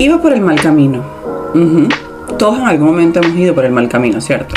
Iba 0.00 0.20
por 0.20 0.32
el 0.32 0.40
mal 0.40 0.58
camino. 0.60 1.02
Todos 2.38 2.58
en 2.58 2.66
algún 2.66 2.86
momento 2.88 3.20
hemos 3.20 3.36
ido 3.36 3.54
por 3.54 3.64
el 3.64 3.72
mal 3.72 3.88
camino, 3.88 4.20
¿cierto? 4.20 4.54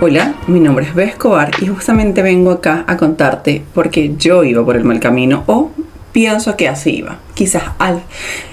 Hola, 0.00 0.34
mi 0.48 0.58
nombre 0.58 0.84
es 0.86 0.94
Bea 0.94 1.06
Escobar 1.06 1.50
y 1.60 1.66
justamente 1.68 2.22
vengo 2.22 2.50
acá 2.50 2.84
a 2.88 2.96
contarte 2.96 3.62
porque 3.72 4.16
yo 4.18 4.42
iba 4.42 4.64
por 4.64 4.74
el 4.76 4.82
mal 4.82 4.98
camino 4.98 5.44
o 5.46 5.70
pienso 6.10 6.56
que 6.56 6.68
así 6.68 6.96
iba. 6.96 7.18
Quizás 7.34 7.62
al- 7.78 8.02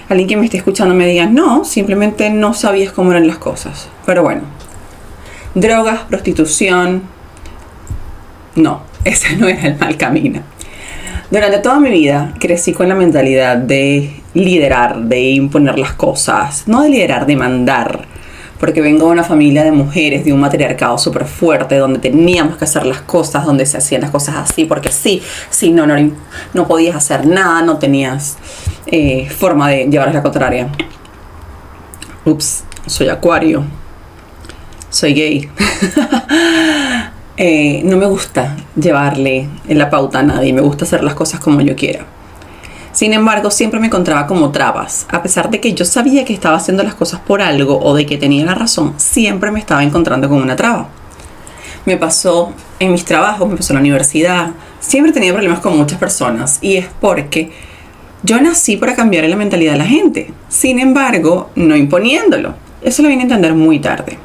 alguien 0.08 0.28
que 0.28 0.36
me 0.36 0.44
esté 0.44 0.58
escuchando 0.58 0.94
me 0.94 1.06
diga, 1.08 1.26
no, 1.26 1.64
simplemente 1.64 2.30
no 2.30 2.54
sabías 2.54 2.92
cómo 2.92 3.10
eran 3.10 3.26
las 3.26 3.38
cosas. 3.38 3.88
Pero 4.06 4.22
bueno, 4.22 4.42
drogas, 5.56 6.02
prostitución, 6.08 7.02
no, 8.54 8.82
ese 9.04 9.36
no 9.36 9.48
era 9.48 9.66
el 9.66 9.76
mal 9.78 9.96
camino. 9.96 10.42
Durante 11.30 11.58
toda 11.58 11.78
mi 11.78 11.90
vida 11.90 12.34
crecí 12.40 12.72
con 12.72 12.88
la 12.88 12.96
mentalidad 12.96 13.56
de 13.56 14.20
liderar, 14.34 14.98
de 15.02 15.30
imponer 15.30 15.78
las 15.78 15.92
cosas, 15.92 16.64
no 16.66 16.82
de 16.82 16.88
liderar, 16.88 17.24
de 17.24 17.36
mandar, 17.36 18.04
porque 18.58 18.80
vengo 18.80 19.06
de 19.06 19.12
una 19.12 19.22
familia 19.22 19.62
de 19.62 19.70
mujeres, 19.70 20.24
de 20.24 20.32
un 20.32 20.40
matriarcado 20.40 20.98
súper 20.98 21.26
fuerte, 21.26 21.76
donde 21.76 22.00
teníamos 22.00 22.56
que 22.56 22.64
hacer 22.64 22.84
las 22.84 23.02
cosas, 23.02 23.46
donde 23.46 23.64
se 23.64 23.76
hacían 23.78 24.00
las 24.00 24.10
cosas 24.10 24.34
así, 24.38 24.64
porque 24.64 24.90
sí, 24.90 25.22
sí, 25.50 25.70
no, 25.70 25.86
no, 25.86 25.94
no 26.52 26.66
podías 26.66 26.96
hacer 26.96 27.24
nada, 27.28 27.62
no 27.62 27.78
tenías 27.78 28.36
eh, 28.86 29.28
forma 29.30 29.68
de 29.68 29.86
llevarles 29.86 30.16
la 30.16 30.22
contraria. 30.24 30.68
Ups, 32.24 32.64
soy 32.86 33.08
acuario, 33.08 33.62
soy 34.90 35.14
gay. 35.14 35.48
Eh, 37.42 37.80
no 37.84 37.96
me 37.96 38.04
gusta 38.04 38.54
llevarle 38.76 39.48
la 39.66 39.88
pauta 39.88 40.18
a 40.18 40.22
nadie, 40.22 40.52
me 40.52 40.60
gusta 40.60 40.84
hacer 40.84 41.02
las 41.02 41.14
cosas 41.14 41.40
como 41.40 41.62
yo 41.62 41.74
quiera. 41.74 42.04
Sin 42.92 43.14
embargo, 43.14 43.50
siempre 43.50 43.80
me 43.80 43.86
encontraba 43.86 44.26
como 44.26 44.50
trabas. 44.50 45.06
A 45.08 45.22
pesar 45.22 45.48
de 45.48 45.58
que 45.58 45.72
yo 45.72 45.86
sabía 45.86 46.26
que 46.26 46.34
estaba 46.34 46.58
haciendo 46.58 46.82
las 46.82 46.92
cosas 46.92 47.20
por 47.20 47.40
algo 47.40 47.80
o 47.80 47.94
de 47.94 48.04
que 48.04 48.18
tenía 48.18 48.44
la 48.44 48.54
razón, 48.54 48.92
siempre 48.98 49.50
me 49.50 49.58
estaba 49.58 49.82
encontrando 49.82 50.28
con 50.28 50.42
una 50.42 50.54
traba. 50.54 50.90
Me 51.86 51.96
pasó 51.96 52.52
en 52.78 52.92
mis 52.92 53.06
trabajos, 53.06 53.48
me 53.48 53.56
pasó 53.56 53.72
en 53.72 53.76
la 53.76 53.80
universidad. 53.80 54.50
Siempre 54.78 55.10
tenía 55.10 55.32
problemas 55.32 55.60
con 55.60 55.78
muchas 55.78 55.98
personas 55.98 56.58
y 56.60 56.76
es 56.76 56.88
porque 57.00 57.52
yo 58.22 58.38
nací 58.38 58.76
para 58.76 58.94
cambiar 58.94 59.24
la 59.24 59.36
mentalidad 59.36 59.72
de 59.72 59.78
la 59.78 59.86
gente. 59.86 60.30
Sin 60.50 60.78
embargo, 60.78 61.48
no 61.54 61.74
imponiéndolo. 61.74 62.52
Eso 62.82 63.02
lo 63.02 63.08
vine 63.08 63.22
a 63.22 63.24
entender 63.24 63.54
muy 63.54 63.78
tarde. 63.78 64.18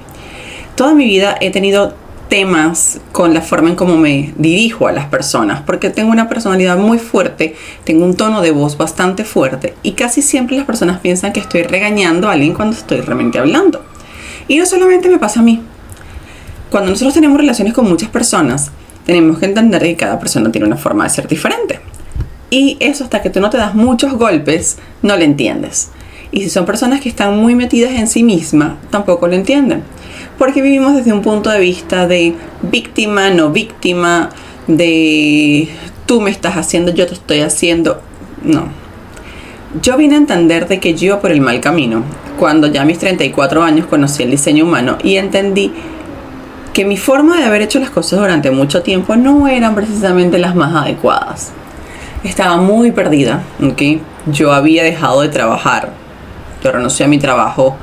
Toda 0.75 0.93
mi 0.93 1.05
vida 1.05 1.37
he 1.39 1.49
tenido 1.51 1.95
temas 2.35 2.99
con 3.13 3.33
la 3.33 3.39
forma 3.39 3.69
en 3.69 3.75
cómo 3.77 3.95
me 3.95 4.33
dirijo 4.35 4.89
a 4.89 4.91
las 4.91 5.05
personas, 5.05 5.61
porque 5.61 5.89
tengo 5.89 6.11
una 6.11 6.27
personalidad 6.27 6.77
muy 6.77 6.99
fuerte, 6.99 7.55
tengo 7.85 8.03
un 8.03 8.17
tono 8.17 8.41
de 8.41 8.51
voz 8.51 8.75
bastante 8.75 9.23
fuerte 9.23 9.73
y 9.83 9.93
casi 9.93 10.21
siempre 10.21 10.57
las 10.57 10.65
personas 10.65 10.99
piensan 10.99 11.31
que 11.31 11.39
estoy 11.39 11.63
regañando 11.63 12.27
a 12.27 12.33
alguien 12.33 12.53
cuando 12.53 12.75
estoy 12.75 12.99
realmente 12.99 13.39
hablando. 13.39 13.85
Y 14.49 14.57
no 14.57 14.65
solamente 14.65 15.07
me 15.07 15.17
pasa 15.17 15.39
a 15.39 15.43
mí. 15.43 15.61
Cuando 16.69 16.89
nosotros 16.89 17.13
tenemos 17.13 17.37
relaciones 17.37 17.73
con 17.73 17.87
muchas 17.87 18.09
personas, 18.09 18.69
tenemos 19.05 19.39
que 19.39 19.45
entender 19.45 19.83
que 19.83 19.95
cada 19.95 20.19
persona 20.19 20.51
tiene 20.51 20.67
una 20.67 20.75
forma 20.75 21.05
de 21.05 21.11
ser 21.11 21.29
diferente. 21.29 21.79
Y 22.49 22.75
eso 22.81 23.05
hasta 23.05 23.21
que 23.21 23.29
tú 23.29 23.39
no 23.39 23.49
te 23.49 23.55
das 23.55 23.75
muchos 23.75 24.11
golpes, 24.11 24.77
no 25.01 25.15
lo 25.15 25.23
entiendes. 25.23 25.87
Y 26.35 26.41
si 26.41 26.49
son 26.49 26.65
personas 26.65 26.99
que 26.99 27.07
están 27.07 27.37
muy 27.37 27.55
metidas 27.55 27.93
en 27.93 28.07
sí 28.07 28.21
misma, 28.21 28.75
tampoco 28.89 29.25
lo 29.25 29.35
entienden. 29.35 29.83
Porque 30.37 30.61
vivimos 30.61 30.93
desde 30.93 31.13
un 31.13 31.21
punto 31.21 31.49
de 31.49 31.61
vista 31.61 32.07
de 32.07 32.35
víctima, 32.61 33.29
no 33.29 33.51
víctima, 33.51 34.31
de 34.67 35.69
tú 36.05 36.19
me 36.19 36.29
estás 36.29 36.57
haciendo, 36.57 36.93
yo 36.93 37.07
te 37.07 37.13
estoy 37.13 37.39
haciendo. 37.39 38.01
No. 38.43 38.67
Yo 39.81 39.95
vine 39.95 40.15
a 40.15 40.17
entender 40.17 40.67
de 40.67 40.81
que 40.81 40.93
yo 40.93 41.05
iba 41.05 41.21
por 41.21 41.31
el 41.31 41.39
mal 41.39 41.61
camino. 41.61 42.03
Cuando 42.37 42.67
ya 42.67 42.81
a 42.81 42.85
mis 42.85 42.99
34 42.99 43.63
años 43.63 43.85
conocí 43.85 44.23
el 44.23 44.31
diseño 44.31 44.65
humano 44.65 44.97
y 45.01 45.15
entendí 45.15 45.71
que 46.73 46.83
mi 46.83 46.97
forma 46.97 47.37
de 47.37 47.45
haber 47.45 47.61
hecho 47.61 47.79
las 47.79 47.91
cosas 47.91 48.19
durante 48.19 48.51
mucho 48.51 48.81
tiempo 48.81 49.15
no 49.15 49.47
eran 49.47 49.73
precisamente 49.73 50.37
las 50.37 50.53
más 50.53 50.75
adecuadas. 50.75 51.53
Estaba 52.25 52.57
muy 52.57 52.91
perdida, 52.91 53.43
¿ok? 53.63 54.01
Yo 54.33 54.51
había 54.51 54.83
dejado 54.83 55.21
de 55.21 55.29
trabajar. 55.29 56.03
Renuncié 56.71 57.05
a 57.05 57.09
mi 57.09 57.17
trabajo 57.17 57.75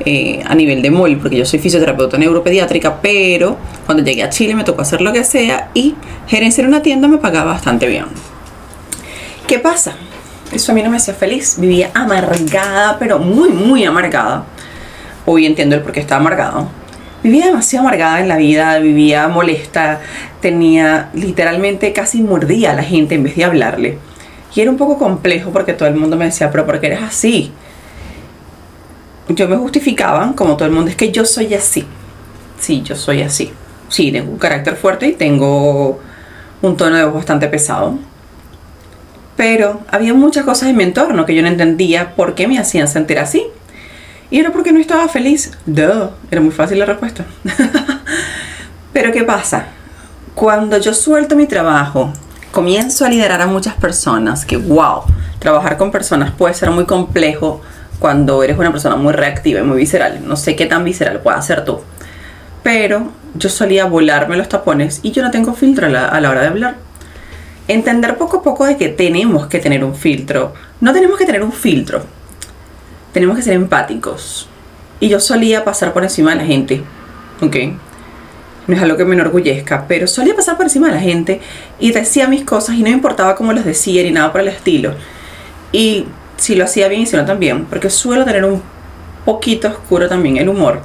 eh, 0.00 0.42
a 0.46 0.54
nivel 0.54 0.80
de 0.80 0.90
MOL, 0.90 1.18
porque 1.18 1.36
yo 1.36 1.44
soy 1.44 1.58
fisioterapeuta 1.58 2.18
neuropediátrica, 2.18 3.00
pero 3.00 3.56
cuando 3.84 4.04
llegué 4.04 4.22
a 4.22 4.30
Chile 4.30 4.54
me 4.54 4.64
tocó 4.64 4.82
hacer 4.82 5.00
lo 5.00 5.12
que 5.12 5.24
sea 5.24 5.70
y 5.74 5.96
gerenciar 6.26 6.68
una 6.68 6.82
tienda 6.82 7.08
me 7.08 7.18
pagaba 7.18 7.52
bastante 7.52 7.86
bien. 7.86 8.06
¿Qué 9.46 9.58
pasa? 9.58 9.96
Eso 10.52 10.72
a 10.72 10.74
mí 10.74 10.82
no 10.82 10.90
me 10.90 10.98
hacía 10.98 11.14
feliz. 11.14 11.56
Vivía 11.58 11.90
amargada, 11.94 12.96
pero 12.98 13.18
muy, 13.18 13.50
muy 13.50 13.84
amargada. 13.84 14.44
Hoy 15.26 15.46
entiendo 15.46 15.74
el 15.76 15.82
por 15.82 15.92
qué 15.92 16.00
estaba 16.00 16.20
amargado. 16.20 16.68
Vivía 17.22 17.46
demasiado 17.46 17.86
amargada 17.86 18.20
en 18.20 18.28
la 18.28 18.36
vida, 18.36 18.78
vivía 18.78 19.26
molesta, 19.26 20.00
tenía 20.40 21.10
literalmente 21.12 21.92
casi 21.92 22.22
mordía 22.22 22.70
a 22.70 22.74
la 22.74 22.84
gente 22.84 23.16
en 23.16 23.24
vez 23.24 23.34
de 23.34 23.44
hablarle. 23.44 23.98
Y 24.54 24.60
era 24.60 24.70
un 24.70 24.76
poco 24.76 24.96
complejo 24.96 25.50
porque 25.50 25.72
todo 25.72 25.88
el 25.88 25.96
mundo 25.96 26.16
me 26.16 26.26
decía, 26.26 26.50
pero 26.50 26.64
¿por 26.64 26.80
qué 26.80 26.86
eres 26.86 27.02
así? 27.02 27.52
Yo 29.28 29.48
me 29.48 29.56
justificaba, 29.56 30.32
como 30.34 30.56
todo 30.56 30.66
el 30.66 30.74
mundo, 30.74 30.90
es 30.90 30.96
que 30.96 31.12
yo 31.12 31.24
soy 31.24 31.54
así. 31.54 31.86
Sí, 32.58 32.82
yo 32.82 32.96
soy 32.96 33.22
así. 33.22 33.52
Sí, 33.88 34.10
tengo 34.10 34.32
un 34.32 34.38
carácter 34.38 34.76
fuerte 34.76 35.08
y 35.08 35.12
tengo 35.12 36.00
un 36.62 36.76
tono 36.76 36.96
de 36.96 37.04
voz 37.04 37.14
bastante 37.14 37.48
pesado. 37.48 37.98
Pero 39.36 39.80
había 39.88 40.14
muchas 40.14 40.44
cosas 40.44 40.68
en 40.70 40.76
mi 40.76 40.82
entorno 40.82 41.24
que 41.24 41.34
yo 41.34 41.42
no 41.42 41.48
entendía 41.48 42.14
por 42.16 42.34
qué 42.34 42.48
me 42.48 42.58
hacían 42.58 42.88
sentir 42.88 43.18
así. 43.18 43.46
Y 44.30 44.40
era 44.40 44.50
porque 44.50 44.72
no 44.72 44.80
estaba 44.80 45.08
feliz. 45.08 45.52
Duh, 45.64 46.10
era 46.30 46.40
muy 46.40 46.50
fácil 46.50 46.78
la 46.78 46.86
respuesta. 46.86 47.24
Pero 48.92 49.12
¿qué 49.12 49.24
pasa? 49.24 49.66
Cuando 50.34 50.78
yo 50.78 50.92
suelto 50.92 51.36
mi 51.36 51.46
trabajo, 51.46 52.12
comienzo 52.50 53.04
a 53.04 53.08
liderar 53.08 53.40
a 53.40 53.46
muchas 53.46 53.74
personas, 53.74 54.44
que 54.44 54.56
wow, 54.56 55.02
trabajar 55.38 55.76
con 55.76 55.90
personas 55.90 56.32
puede 56.32 56.54
ser 56.54 56.70
muy 56.70 56.84
complejo 56.84 57.60
cuando 57.98 58.42
eres 58.42 58.58
una 58.58 58.70
persona 58.70 58.96
muy 58.96 59.12
reactiva 59.12 59.60
y 59.60 59.62
muy 59.62 59.78
visceral. 59.78 60.20
No 60.26 60.36
sé 60.36 60.56
qué 60.56 60.66
tan 60.66 60.84
visceral 60.84 61.20
puedas 61.20 61.46
ser 61.46 61.64
tú. 61.64 61.80
Pero 62.62 63.12
yo 63.34 63.48
solía 63.48 63.86
volarme 63.86 64.36
los 64.36 64.48
tapones 64.48 65.00
y 65.02 65.12
yo 65.12 65.22
no 65.22 65.30
tengo 65.30 65.54
filtro 65.54 65.86
a 65.86 65.90
la, 66.20 66.30
hora 66.30 66.42
de 66.42 66.46
hablar. 66.48 66.76
Entender 67.66 68.16
poco 68.16 68.38
a 68.38 68.42
poco 68.42 68.64
de 68.64 68.76
que 68.76 68.88
tenemos 68.88 69.46
que 69.46 69.58
tener 69.58 69.84
un 69.84 69.94
filtro. 69.94 70.54
No 70.80 70.92
tenemos 70.92 71.18
que 71.18 71.26
tener 71.26 71.42
un 71.42 71.52
filtro. 71.52 72.02
Tenemos 73.12 73.36
que 73.36 73.42
ser 73.42 73.54
empáticos. 73.54 74.48
Y 75.00 75.08
yo 75.08 75.20
solía 75.20 75.64
pasar 75.64 75.92
por 75.92 76.02
encima 76.02 76.30
de 76.30 76.36
la 76.36 76.44
gente. 76.44 76.82
¿Ok? 77.40 77.56
No 78.66 78.76
es 78.76 78.82
algo 78.82 78.96
que 78.96 79.04
me 79.04 79.14
enorgullezca, 79.14 79.86
pero 79.88 80.06
solía 80.06 80.36
pasar 80.36 80.56
por 80.56 80.66
encima 80.66 80.88
de 80.88 80.94
la 80.94 81.00
gente 81.00 81.40
y 81.80 81.92
decía 81.92 82.28
mis 82.28 82.44
cosas 82.44 82.76
y 82.76 82.82
no 82.82 82.90
importaba 82.90 83.34
cómo 83.34 83.52
las 83.54 83.64
decía 83.64 84.02
ni 84.02 84.10
nada 84.10 84.30
por 84.30 84.42
el 84.42 84.48
estilo. 84.48 84.92
Y 85.72 86.04
si 86.38 86.54
lo 86.54 86.64
hacía 86.64 86.88
bien 86.88 87.02
y 87.02 87.06
si 87.06 87.16
no 87.16 87.24
también, 87.24 87.66
porque 87.66 87.90
suelo 87.90 88.24
tener 88.24 88.44
un 88.44 88.62
poquito 89.24 89.68
oscuro 89.68 90.08
también 90.08 90.38
el 90.38 90.48
humor, 90.48 90.80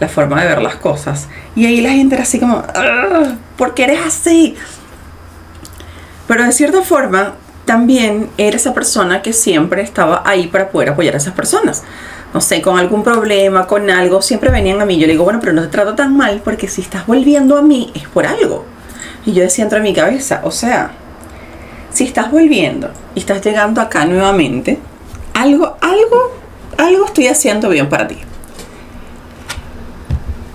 la 0.00 0.08
forma 0.08 0.42
de 0.42 0.48
ver 0.48 0.60
las 0.60 0.76
cosas. 0.76 1.28
Y 1.56 1.64
ahí 1.64 1.80
la 1.80 1.90
gente 1.90 2.16
era 2.16 2.24
así 2.24 2.38
como, 2.38 2.58
"Ugh, 2.58 3.34
¿por 3.56 3.72
qué 3.74 3.84
eres 3.84 4.00
así? 4.06 4.56
Pero 6.26 6.44
de 6.44 6.52
cierta 6.52 6.82
forma, 6.82 7.34
también 7.64 8.28
era 8.36 8.56
esa 8.56 8.74
persona 8.74 9.22
que 9.22 9.32
siempre 9.32 9.82
estaba 9.82 10.22
ahí 10.24 10.48
para 10.48 10.68
poder 10.70 10.90
apoyar 10.90 11.14
a 11.14 11.18
esas 11.18 11.34
personas. 11.34 11.82
No 12.34 12.40
sé, 12.40 12.62
con 12.62 12.78
algún 12.78 13.04
problema, 13.04 13.66
con 13.66 13.90
algo, 13.90 14.22
siempre 14.22 14.50
venían 14.50 14.80
a 14.80 14.86
mí. 14.86 14.98
Yo 14.98 15.06
le 15.06 15.12
digo, 15.12 15.24
bueno, 15.24 15.38
pero 15.40 15.52
no 15.52 15.62
te 15.62 15.68
trato 15.68 15.94
tan 15.94 16.16
mal 16.16 16.40
porque 16.42 16.66
si 16.66 16.80
estás 16.80 17.06
volviendo 17.06 17.56
a 17.56 17.62
mí 17.62 17.90
es 17.94 18.08
por 18.08 18.26
algo. 18.26 18.64
Y 19.26 19.32
yo 19.32 19.42
decía 19.42 19.64
entre 19.64 19.80
mi 19.80 19.92
cabeza, 19.92 20.40
o 20.42 20.50
sea, 20.50 20.92
estás 22.12 22.30
volviendo 22.30 22.90
y 23.14 23.20
estás 23.20 23.42
llegando 23.42 23.80
acá 23.80 24.04
nuevamente, 24.04 24.78
algo, 25.32 25.78
algo, 25.80 26.32
algo 26.76 27.06
estoy 27.06 27.28
haciendo 27.28 27.70
bien 27.70 27.88
para 27.88 28.06
ti. 28.06 28.18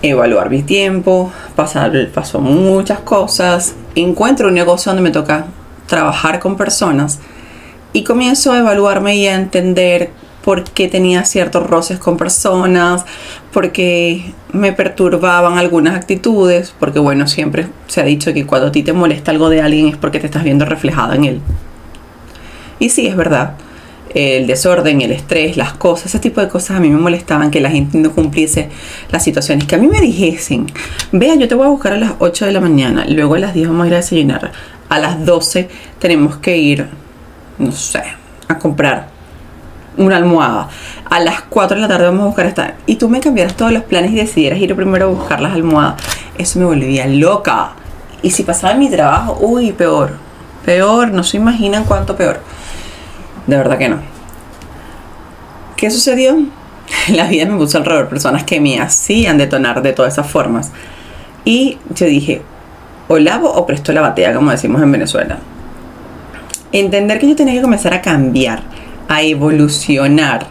Evaluar 0.00 0.50
mi 0.50 0.62
tiempo, 0.62 1.32
pasar, 1.56 1.92
paso 2.14 2.38
muchas 2.38 3.00
cosas, 3.00 3.74
encuentro 3.96 4.46
un 4.46 4.54
negocio 4.54 4.92
donde 4.92 5.02
me 5.02 5.10
toca 5.10 5.46
trabajar 5.88 6.38
con 6.38 6.56
personas 6.56 7.18
y 7.92 8.04
comienzo 8.04 8.52
a 8.52 8.58
evaluarme 8.60 9.16
y 9.16 9.26
a 9.26 9.34
entender 9.34 10.10
por 10.48 10.64
qué 10.64 10.88
tenía 10.88 11.26
ciertos 11.26 11.66
roces 11.66 11.98
con 11.98 12.16
personas, 12.16 13.04
por 13.52 13.70
qué 13.70 14.32
me 14.50 14.72
perturbaban 14.72 15.58
algunas 15.58 15.94
actitudes, 15.94 16.72
porque 16.80 16.98
bueno, 16.98 17.26
siempre 17.26 17.66
se 17.86 18.00
ha 18.00 18.04
dicho 18.04 18.32
que 18.32 18.46
cuando 18.46 18.68
a 18.68 18.72
ti 18.72 18.82
te 18.82 18.94
molesta 18.94 19.30
algo 19.30 19.50
de 19.50 19.60
alguien 19.60 19.88
es 19.88 19.98
porque 19.98 20.20
te 20.20 20.24
estás 20.24 20.44
viendo 20.44 20.64
reflejada 20.64 21.16
en 21.16 21.24
él. 21.26 21.40
Y 22.78 22.88
sí, 22.88 23.06
es 23.06 23.14
verdad. 23.14 23.56
El 24.14 24.46
desorden, 24.46 25.02
el 25.02 25.12
estrés, 25.12 25.58
las 25.58 25.74
cosas, 25.74 26.06
ese 26.06 26.18
tipo 26.18 26.40
de 26.40 26.48
cosas 26.48 26.78
a 26.78 26.80
mí 26.80 26.88
me 26.88 26.98
molestaban 26.98 27.50
que 27.50 27.60
la 27.60 27.68
gente 27.68 27.98
no 27.98 28.12
cumpliese 28.12 28.70
las 29.10 29.22
situaciones. 29.22 29.66
Que 29.66 29.74
a 29.74 29.78
mí 29.78 29.86
me 29.86 30.00
dijesen, 30.00 30.64
vea, 31.12 31.34
yo 31.34 31.46
te 31.46 31.56
voy 31.56 31.66
a 31.66 31.68
buscar 31.68 31.92
a 31.92 31.98
las 31.98 32.12
8 32.20 32.46
de 32.46 32.52
la 32.52 32.60
mañana, 32.60 33.04
luego 33.06 33.34
a 33.34 33.38
las 33.38 33.52
10 33.52 33.68
vamos 33.68 33.84
a 33.84 33.88
ir 33.88 33.92
a 33.92 33.96
desayunar, 33.98 34.52
a 34.88 34.98
las 34.98 35.26
12 35.26 35.68
tenemos 35.98 36.38
que 36.38 36.56
ir, 36.56 36.86
no 37.58 37.70
sé, 37.70 38.02
a 38.48 38.58
comprar 38.58 39.17
una 39.98 40.16
almohada. 40.16 40.68
A 41.04 41.20
las 41.20 41.42
4 41.42 41.76
de 41.76 41.82
la 41.82 41.88
tarde 41.88 42.06
vamos 42.06 42.22
a 42.22 42.26
buscar 42.26 42.46
esta. 42.46 42.74
Y 42.86 42.96
tú 42.96 43.08
me 43.08 43.20
cambiaras 43.20 43.54
todos 43.54 43.72
los 43.72 43.82
planes 43.82 44.12
y 44.12 44.16
decidieras 44.16 44.58
ir 44.58 44.74
primero 44.74 45.06
a 45.06 45.08
buscar 45.08 45.40
las 45.40 45.52
almohadas. 45.52 46.02
Eso 46.38 46.58
me 46.58 46.64
volvía 46.64 47.06
loca. 47.06 47.72
Y 48.22 48.30
si 48.30 48.42
pasaba 48.42 48.74
mi 48.74 48.88
trabajo, 48.88 49.36
uy, 49.40 49.72
peor. 49.72 50.12
Peor, 50.64 51.10
no 51.12 51.22
se 51.22 51.36
imaginan 51.36 51.84
cuánto 51.84 52.16
peor. 52.16 52.40
De 53.46 53.56
verdad 53.56 53.78
que 53.78 53.88
no. 53.88 53.98
¿Qué 55.76 55.90
sucedió? 55.90 56.36
La 57.08 57.26
vida 57.28 57.46
me 57.46 57.56
puso 57.56 57.78
alrededor 57.78 58.08
personas 58.08 58.44
que 58.44 58.60
me 58.60 58.80
hacían 58.80 59.38
detonar 59.38 59.82
de 59.82 59.92
todas 59.92 60.14
esas 60.14 60.30
formas. 60.30 60.72
Y 61.44 61.78
yo 61.94 62.06
dije, 62.06 62.42
o 63.08 63.18
lavo 63.18 63.50
o 63.50 63.66
presto 63.66 63.92
la 63.92 64.02
batea, 64.02 64.34
como 64.34 64.50
decimos 64.50 64.82
en 64.82 64.92
Venezuela. 64.92 65.38
Entender 66.72 67.18
que 67.18 67.28
yo 67.28 67.36
tenía 67.36 67.54
que 67.54 67.62
comenzar 67.62 67.94
a 67.94 68.02
cambiar, 68.02 68.62
a 69.08 69.22
evolucionar. 69.22 70.46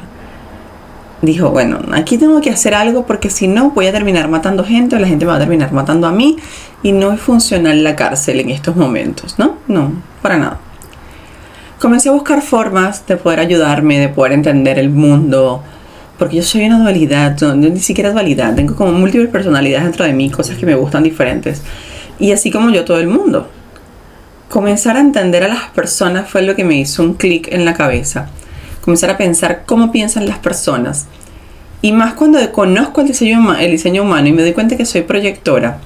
Dijo, 1.21 1.49
bueno, 1.49 1.79
aquí 1.93 2.17
tengo 2.17 2.41
que 2.41 2.51
hacer 2.51 2.75
algo 2.75 3.05
porque 3.05 3.29
si 3.29 3.47
no 3.47 3.71
voy 3.71 3.87
a 3.87 3.91
terminar 3.91 4.27
matando 4.27 4.63
gente 4.63 4.99
la 4.99 5.07
gente 5.07 5.25
va 5.25 5.35
a 5.35 5.39
terminar 5.39 5.71
matando 5.71 6.05
a 6.05 6.11
mí 6.11 6.37
y 6.83 6.91
no 6.91 7.11
es 7.11 7.19
funcional 7.19 7.83
la 7.83 7.95
cárcel 7.95 8.39
en 8.39 8.49
estos 8.51 8.75
momentos, 8.75 9.39
¿no? 9.39 9.55
No, 9.67 9.93
para 10.21 10.37
nada. 10.37 10.59
Comencé 11.79 12.09
a 12.09 12.11
buscar 12.11 12.41
formas 12.41 13.05
de 13.07 13.17
poder 13.17 13.39
ayudarme, 13.39 13.99
de 13.99 14.09
poder 14.09 14.33
entender 14.33 14.77
el 14.77 14.89
mundo, 14.89 15.63
porque 16.17 16.37
yo 16.37 16.43
soy 16.43 16.65
una 16.65 16.79
dualidad, 16.79 17.39
no, 17.41 17.55
ni 17.55 17.79
siquiera 17.79 18.11
dualidad, 18.11 18.55
tengo 18.55 18.75
como 18.75 18.91
múltiples 18.91 19.29
personalidades 19.29 19.85
dentro 19.85 20.05
de 20.05 20.13
mí, 20.13 20.29
cosas 20.29 20.57
que 20.57 20.65
me 20.65 20.75
gustan 20.75 21.03
diferentes. 21.03 21.61
Y 22.19 22.31
así 22.31 22.51
como 22.51 22.71
yo 22.71 22.85
todo 22.85 22.99
el 22.99 23.07
mundo. 23.07 23.49
Comenzar 24.49 24.97
a 24.97 25.01
entender 25.01 25.43
a 25.43 25.49
las 25.49 25.69
personas 25.69 26.29
fue 26.29 26.41
lo 26.41 26.55
que 26.55 26.63
me 26.63 26.77
hizo 26.77 27.03
un 27.03 27.13
clic 27.13 27.47
en 27.51 27.65
la 27.65 27.73
cabeza. 27.73 28.29
Comenzar 28.87 29.09
a 29.09 29.17
pensar 29.17 29.63
cómo 29.65 29.91
piensan 29.91 30.29
las 30.29 30.39
personas. 30.39 31.07
Y 31.81 31.91
más 31.91 32.13
cuando 32.13 32.39
conozco 32.53 33.01
el 33.01 33.07
diseño, 33.07 33.53
el 33.53 33.71
diseño 33.71 34.03
humano 34.03 34.29
y 34.29 34.31
me 34.31 34.43
doy 34.43 34.53
cuenta 34.53 34.77
que 34.77 34.85
soy 34.85 35.01
proyectora, 35.01 35.79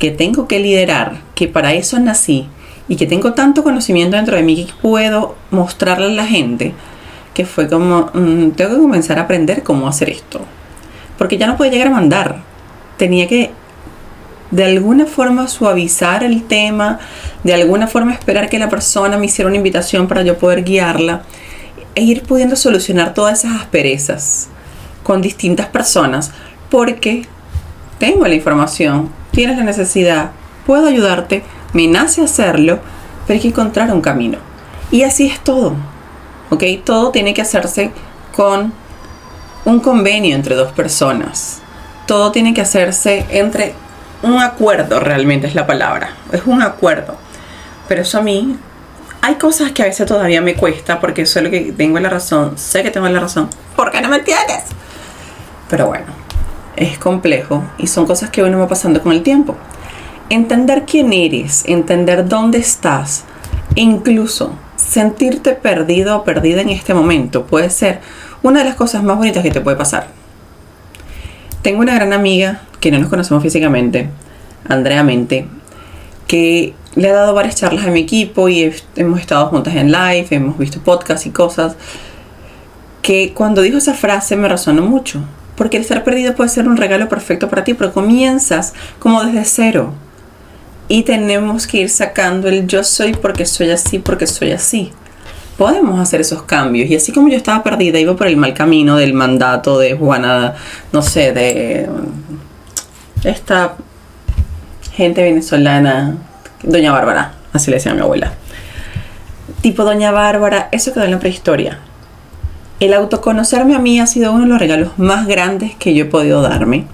que 0.00 0.10
tengo 0.10 0.48
que 0.48 0.58
liderar, 0.58 1.20
que 1.36 1.46
para 1.46 1.74
eso 1.74 1.96
nací 2.00 2.48
y 2.88 2.96
que 2.96 3.06
tengo 3.06 3.34
tanto 3.34 3.62
conocimiento 3.62 4.16
dentro 4.16 4.34
de 4.34 4.42
mí 4.42 4.66
que 4.66 4.72
puedo 4.82 5.36
mostrarle 5.52 6.06
a 6.06 6.08
la 6.08 6.26
gente, 6.26 6.74
que 7.34 7.44
fue 7.46 7.68
como, 7.68 8.10
mm, 8.12 8.50
tengo 8.56 8.74
que 8.74 8.80
comenzar 8.80 9.20
a 9.20 9.22
aprender 9.22 9.62
cómo 9.62 9.86
hacer 9.86 10.10
esto. 10.10 10.40
Porque 11.16 11.38
ya 11.38 11.46
no 11.46 11.56
puede 11.56 11.70
llegar 11.70 11.86
a 11.86 11.92
mandar. 11.92 12.42
Tenía 12.96 13.28
que 13.28 13.52
de 14.50 14.64
alguna 14.64 15.06
forma 15.06 15.46
suavizar 15.46 16.24
el 16.24 16.42
tema, 16.42 16.98
de 17.44 17.54
alguna 17.54 17.86
forma 17.86 18.12
esperar 18.12 18.48
que 18.48 18.58
la 18.58 18.68
persona 18.68 19.18
me 19.18 19.26
hiciera 19.26 19.46
una 19.46 19.56
invitación 19.56 20.08
para 20.08 20.22
yo 20.22 20.36
poder 20.36 20.64
guiarla 20.64 21.22
e 21.94 22.02
ir 22.02 22.22
pudiendo 22.22 22.56
solucionar 22.56 23.14
todas 23.14 23.44
esas 23.44 23.60
asperezas 23.60 24.48
con 25.02 25.22
distintas 25.22 25.66
personas 25.66 26.32
porque 26.70 27.26
tengo 27.98 28.26
la 28.26 28.34
información, 28.34 29.10
tienes 29.30 29.56
la 29.56 29.64
necesidad, 29.64 30.30
puedo 30.66 30.88
ayudarte, 30.88 31.42
me 31.72 31.86
nace 31.86 32.22
hacerlo, 32.22 32.80
pero 33.26 33.36
hay 33.36 33.40
que 33.40 33.48
encontrar 33.48 33.92
un 33.92 34.00
camino. 34.00 34.38
Y 34.90 35.02
así 35.02 35.26
es 35.26 35.40
todo. 35.40 35.74
¿Ok? 36.50 36.62
Todo 36.84 37.10
tiene 37.10 37.34
que 37.34 37.42
hacerse 37.42 37.90
con 38.34 38.72
un 39.64 39.80
convenio 39.80 40.36
entre 40.36 40.54
dos 40.54 40.72
personas. 40.72 41.60
Todo 42.06 42.32
tiene 42.32 42.54
que 42.54 42.60
hacerse 42.60 43.26
entre 43.30 43.74
un 44.22 44.40
acuerdo, 44.40 45.00
realmente 45.00 45.46
es 45.46 45.54
la 45.54 45.66
palabra. 45.66 46.10
Es 46.32 46.42
un 46.46 46.62
acuerdo. 46.62 47.16
Pero 47.88 48.02
eso 48.02 48.18
a 48.18 48.22
mí, 48.22 48.56
hay 49.24 49.36
cosas 49.36 49.72
que 49.72 49.80
a 49.80 49.86
veces 49.86 50.06
todavía 50.06 50.42
me 50.42 50.54
cuesta 50.54 51.00
porque 51.00 51.24
lo 51.40 51.50
que 51.50 51.72
tengo 51.74 51.98
la 51.98 52.10
razón, 52.10 52.58
sé 52.58 52.82
que 52.82 52.90
tengo 52.90 53.08
la 53.08 53.20
razón. 53.20 53.48
¿Por 53.74 53.90
qué 53.90 54.02
no 54.02 54.10
me 54.10 54.18
entiendes? 54.18 54.64
Pero 55.70 55.86
bueno, 55.86 56.08
es 56.76 56.98
complejo 56.98 57.64
y 57.78 57.86
son 57.86 58.04
cosas 58.04 58.28
que 58.28 58.42
uno 58.42 58.58
va 58.58 58.68
pasando 58.68 59.02
con 59.02 59.12
el 59.12 59.22
tiempo. 59.22 59.56
Entender 60.28 60.84
quién 60.86 61.14
eres, 61.14 61.64
entender 61.66 62.28
dónde 62.28 62.58
estás, 62.58 63.24
incluso 63.76 64.58
sentirte 64.76 65.54
perdido 65.54 66.18
o 66.18 66.24
perdida 66.24 66.60
en 66.60 66.68
este 66.68 66.92
momento 66.92 67.46
puede 67.46 67.70
ser 67.70 68.00
una 68.42 68.58
de 68.58 68.66
las 68.66 68.74
cosas 68.74 69.02
más 69.02 69.16
bonitas 69.16 69.42
que 69.42 69.50
te 69.50 69.62
puede 69.62 69.78
pasar. 69.78 70.08
Tengo 71.62 71.80
una 71.80 71.94
gran 71.94 72.12
amiga 72.12 72.60
que 72.78 72.90
no 72.90 72.98
nos 72.98 73.08
conocemos 73.08 73.42
físicamente, 73.42 74.10
Andrea 74.68 75.02
Mente, 75.02 75.46
que 76.26 76.74
le 76.96 77.10
ha 77.10 77.14
dado 77.14 77.34
varias 77.34 77.56
charlas 77.56 77.86
a 77.86 77.90
mi 77.90 78.00
equipo 78.00 78.48
y 78.48 78.72
hemos 78.96 79.20
estado 79.20 79.46
juntas 79.46 79.74
en 79.74 79.90
live, 79.90 80.26
hemos 80.30 80.58
visto 80.58 80.80
podcasts 80.80 81.26
y 81.26 81.30
cosas, 81.30 81.76
que 83.02 83.32
cuando 83.34 83.62
dijo 83.62 83.78
esa 83.78 83.94
frase 83.94 84.36
me 84.36 84.48
resonó 84.48 84.82
mucho, 84.82 85.20
porque 85.56 85.76
el 85.76 85.82
estar 85.82 86.04
perdido 86.04 86.34
puede 86.34 86.50
ser 86.50 86.68
un 86.68 86.76
regalo 86.76 87.08
perfecto 87.08 87.48
para 87.48 87.64
ti, 87.64 87.74
pero 87.74 87.92
comienzas 87.92 88.74
como 88.98 89.24
desde 89.24 89.44
cero 89.44 89.92
y 90.88 91.02
tenemos 91.02 91.66
que 91.66 91.78
ir 91.78 91.90
sacando 91.90 92.48
el 92.48 92.66
yo 92.66 92.84
soy 92.84 93.14
porque 93.14 93.46
soy 93.46 93.70
así, 93.70 93.98
porque 93.98 94.26
soy 94.26 94.52
así 94.52 94.92
podemos 95.56 96.00
hacer 96.00 96.20
esos 96.20 96.42
cambios. 96.42 96.90
Y 96.90 96.96
así 96.96 97.12
como 97.12 97.28
yo 97.28 97.36
estaba 97.36 97.62
perdida, 97.62 97.98
iba 97.98 98.16
por 98.16 98.26
el 98.26 98.36
mal 98.36 98.54
camino 98.54 98.96
del 98.96 99.14
mandato 99.14 99.78
de 99.78 99.94
Juana, 99.94 100.54
no 100.92 101.02
sé, 101.02 101.32
de 101.32 101.88
esta 103.22 103.76
gente 104.92 105.22
venezolana, 105.22 106.16
Doña 106.64 106.92
Bárbara, 106.92 107.32
así 107.52 107.70
le 107.70 107.76
decía 107.76 107.94
mi 107.94 108.00
abuela. 108.00 108.32
Tipo 109.60 109.84
Doña 109.84 110.10
Bárbara, 110.10 110.68
eso 110.72 110.92
quedó 110.92 111.04
en 111.04 111.10
la 111.10 111.18
prehistoria. 111.18 111.78
El 112.80 112.92
autoconocerme 112.92 113.74
a 113.74 113.78
mí 113.78 114.00
ha 114.00 114.06
sido 114.06 114.32
uno 114.32 114.42
de 114.42 114.48
los 114.48 114.58
regalos 114.58 114.98
más 114.98 115.26
grandes 115.26 115.74
que 115.76 115.94
yo 115.94 116.04
he 116.04 116.08
podido 116.08 116.42
darme. 116.42 116.86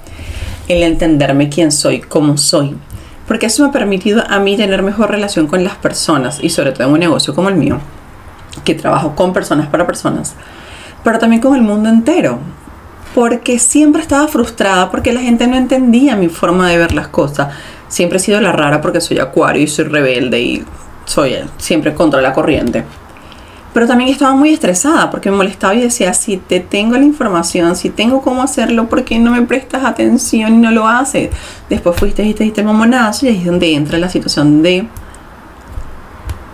El 0.68 0.82
entenderme 0.82 1.48
quién 1.48 1.72
soy, 1.72 2.00
cómo 2.00 2.36
soy. 2.36 2.76
Porque 3.26 3.46
eso 3.46 3.62
me 3.62 3.70
ha 3.70 3.72
permitido 3.72 4.22
a 4.28 4.40
mí 4.40 4.56
tener 4.56 4.82
mejor 4.82 5.10
relación 5.10 5.46
con 5.46 5.64
las 5.64 5.76
personas 5.76 6.38
y 6.42 6.50
sobre 6.50 6.72
todo 6.72 6.88
en 6.88 6.92
un 6.92 7.00
negocio 7.00 7.34
como 7.34 7.48
el 7.48 7.54
mío 7.54 7.78
que 8.64 8.74
trabajo 8.74 9.14
con 9.14 9.32
personas 9.32 9.68
para 9.68 9.86
personas, 9.86 10.34
pero 11.04 11.18
también 11.18 11.40
con 11.40 11.54
el 11.54 11.62
mundo 11.62 11.88
entero. 11.88 12.38
Porque 13.14 13.58
siempre 13.58 14.02
estaba 14.02 14.28
frustrada 14.28 14.90
porque 14.90 15.12
la 15.12 15.20
gente 15.20 15.46
no 15.48 15.56
entendía 15.56 16.14
mi 16.14 16.28
forma 16.28 16.68
de 16.68 16.78
ver 16.78 16.92
las 16.92 17.08
cosas. 17.08 17.48
Siempre 17.90 18.16
he 18.16 18.20
sido 18.20 18.40
la 18.40 18.52
rara 18.52 18.80
porque 18.80 19.02
soy 19.02 19.18
acuario 19.18 19.62
y 19.62 19.66
soy 19.66 19.84
rebelde 19.84 20.40
y 20.40 20.64
soy 21.04 21.36
siempre 21.58 21.92
contra 21.92 22.22
la 22.22 22.32
corriente. 22.32 22.84
Pero 23.74 23.86
también 23.86 24.10
estaba 24.10 24.34
muy 24.34 24.52
estresada 24.52 25.10
porque 25.10 25.30
me 25.30 25.36
molestaba 25.36 25.74
y 25.74 25.82
decía, 25.82 26.14
si 26.14 26.38
te 26.38 26.60
tengo 26.60 26.96
la 26.96 27.04
información, 27.04 27.76
si 27.76 27.90
tengo 27.90 28.22
cómo 28.22 28.42
hacerlo, 28.42 28.88
¿por 28.88 29.04
qué 29.04 29.18
no 29.18 29.32
me 29.32 29.42
prestas 29.42 29.84
atención 29.84 30.54
y 30.54 30.56
no 30.56 30.70
lo 30.70 30.88
haces? 30.88 31.30
Después 31.68 31.96
fuiste 31.96 32.24
y 32.24 32.34
te 32.34 32.44
diste 32.44 32.64
mamonazo 32.64 33.26
y 33.26 33.28
ahí 33.28 33.38
es 33.38 33.44
donde 33.44 33.74
entra 33.74 33.98
la 33.98 34.08
situación 34.08 34.62
de, 34.62 34.88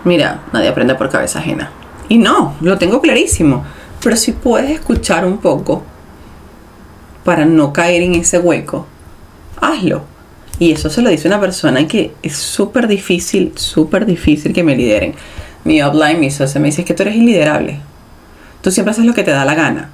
mira, 0.05 0.41
nadie 0.53 0.69
aprende 0.69 0.95
por 0.95 1.09
cabeza 1.09 1.39
ajena. 1.39 1.71
Y 2.09 2.19
no, 2.19 2.55
lo 2.61 2.77
tengo 2.77 3.01
clarísimo. 3.01 3.65
Pero 4.03 4.17
si 4.17 4.33
puedes 4.33 4.71
escuchar 4.71 5.25
un 5.25 5.39
poco 5.39 5.83
para 7.25 7.45
no 7.45 7.73
caer 7.73 8.03
en 8.03 8.15
ese 8.15 8.39
hueco, 8.39 8.87
hazlo. 9.61 10.16
Y 10.59 10.73
eso 10.73 10.89
se 10.89 11.03
lo 11.03 11.11
dice 11.11 11.29
una 11.29 11.41
persona 11.41 11.87
que 11.87 12.13
es 12.23 12.37
súper 12.37 12.89
difícil, 12.89 13.53
súper 13.57 14.07
difícil 14.07 14.53
que 14.53 14.63
me 14.63 14.77
lideren. 14.77 15.15
Mi 15.65 15.83
upline, 15.83 16.19
mi 16.19 16.31
socio 16.31 16.61
me 16.61 16.69
dice 16.69 16.85
que 16.85 16.95
tú 16.95 17.03
eres 17.03 17.17
iliderable. 17.17 17.81
Tú 18.63 18.71
siempre 18.71 18.93
haces 18.93 19.05
lo 19.05 19.15
que 19.15 19.23
te 19.23 19.33
da 19.33 19.45
la 19.45 19.55
gana. 19.55 19.91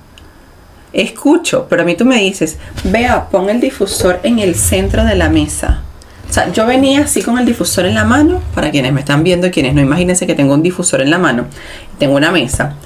Escucho, 0.93 1.67
pero 1.69 1.83
a 1.83 1.85
mí 1.85 1.97
tú 1.97 2.05
me 2.05 2.19
dices, 2.19 2.59
vea, 2.85 3.29
pon 3.29 3.49
el 3.49 3.61
difusor 3.61 4.21
en 4.23 4.39
el 4.39 4.55
centro 4.55 5.05
de 5.05 5.17
la 5.17 5.31
mesa. 5.31 5.83
O 6.29 6.33
sea, 6.33 6.53
yo 6.53 6.67
venía 6.67 7.03
así 7.03 7.23
con 7.23 7.39
el 7.39 7.45
difusor 7.45 7.87
en 7.87 7.95
la 7.95 8.05
mano, 8.05 8.41
para 8.55 8.71
quienes 8.71 8.93
me 8.93 9.01
están 9.01 9.25
viendo 9.25 9.47
y 9.47 9.51
quienes 9.51 9.75
no, 9.75 9.81
imagínense 9.81 10.27
que 10.27 10.35
tengo 10.35 10.55
un 10.55 10.63
difusor 10.63 11.01
en 11.03 11.11
la 11.11 11.19
mano, 11.19 11.47
tengo 11.99 12.17
una 12.17 12.31
mesa, 12.31 12.77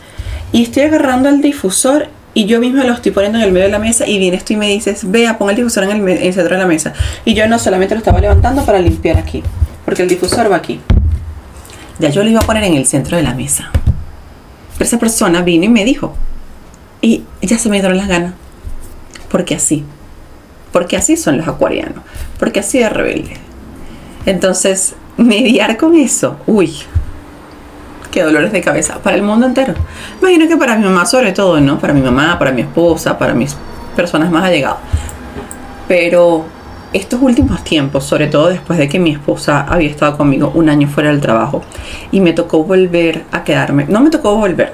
y 0.51 0.65
estoy 0.65 0.85
agarrando 0.85 1.29
el 1.29 1.41
difusor 1.41 2.09
y 2.37 2.45
yo 2.45 2.61
misma 2.61 2.85
lo 2.85 2.93
estoy 2.93 3.13
poniendo 3.13 3.39
en 3.39 3.45
el 3.45 3.53
medio 3.53 3.65
de 3.65 3.73
la 3.73 3.79
mesa 3.79 4.07
y 4.07 4.19
vienes 4.19 4.45
tú 4.45 4.53
y 4.53 4.57
me 4.57 4.69
dices, 4.69 5.11
vea, 5.11 5.39
pon 5.39 5.49
el 5.49 5.57
difusor 5.57 5.85
en 5.85 5.91
el, 5.91 6.07
el 6.07 6.35
centro 6.35 6.55
de 6.55 6.61
la 6.61 6.67
mesa. 6.67 6.93
Y 7.25 7.33
yo 7.33 7.49
no 7.49 7.59
solamente 7.59 7.95
lo 7.95 8.01
estaba 8.01 8.21
levantando 8.21 8.63
para 8.63 8.79
limpiar 8.79 9.17
aquí, 9.17 9.43
porque 9.87 10.03
el 10.03 10.09
difusor 10.09 10.53
va 10.53 10.57
aquí. 10.57 10.79
Ya 11.99 12.11
yo 12.11 12.23
lo 12.23 12.29
iba 12.29 12.41
a 12.41 12.47
poner 12.47 12.65
en 12.65 12.75
el 12.75 12.85
centro 12.85 13.17
de 13.17 13.23
la 13.23 13.33
mesa. 13.33 13.71
Pero 14.75 14.85
esa 14.85 14.99
persona 14.99 15.41
vino 15.41 15.65
y 15.65 15.71
me 15.71 15.87
dijo, 15.87 16.15
y 17.01 17.25
ya 17.41 17.57
se 17.57 17.71
me 17.71 17.81
dieron 17.81 17.97
las 17.97 18.09
ganas, 18.09 18.35
porque 19.31 19.55
así 19.55 19.87
porque 20.77 20.99
así 20.99 21.17
son 21.17 21.39
los 21.39 21.49
acuarianos, 21.49 22.05
porque 22.39 22.61
así 22.61 22.81
es 22.81 22.93
rebelde. 22.93 23.39
Entonces, 24.27 24.95
mediar 25.17 25.79
con 25.79 25.95
eso, 25.95 26.39
uy, 26.47 26.71
qué 28.17 28.23
dolores 28.23 28.51
de 28.51 28.63
cabeza 28.63 28.99
para 29.03 29.15
el 29.15 29.23
mundo 29.23 29.45
entero. 29.45 29.75
Imagino 30.23 30.49
que 30.49 30.57
para 30.57 30.75
mi 30.79 30.85
mamá 30.87 31.05
sobre 31.05 31.33
todo, 31.33 31.61
¿no? 31.61 31.79
Para 31.79 31.93
mi 31.93 32.01
mamá, 32.01 32.39
para 32.39 32.51
mi 32.51 32.63
esposa, 32.63 33.19
para 33.19 33.35
mis 33.35 33.55
personas 33.95 34.31
más 34.31 34.43
allegadas. 34.43 34.79
Pero 35.87 36.47
estos 36.95 37.21
últimos 37.21 37.63
tiempos, 37.63 38.05
sobre 38.05 38.29
todo 38.29 38.49
después 38.49 38.79
de 38.79 38.89
que 38.89 38.99
mi 38.99 39.11
esposa 39.11 39.67
había 39.69 39.91
estado 39.91 40.17
conmigo 40.17 40.51
un 40.55 40.71
año 40.71 40.89
fuera 40.89 41.11
del 41.11 41.21
trabajo 41.21 41.63
y 42.11 42.23
me 42.23 42.33
tocó 42.33 42.65
volver 42.65 43.25
a 43.33 43.45
quedarme, 43.45 43.85
no 43.87 44.01
me 44.01 44.09
tocó 44.09 44.35
volver, 44.35 44.73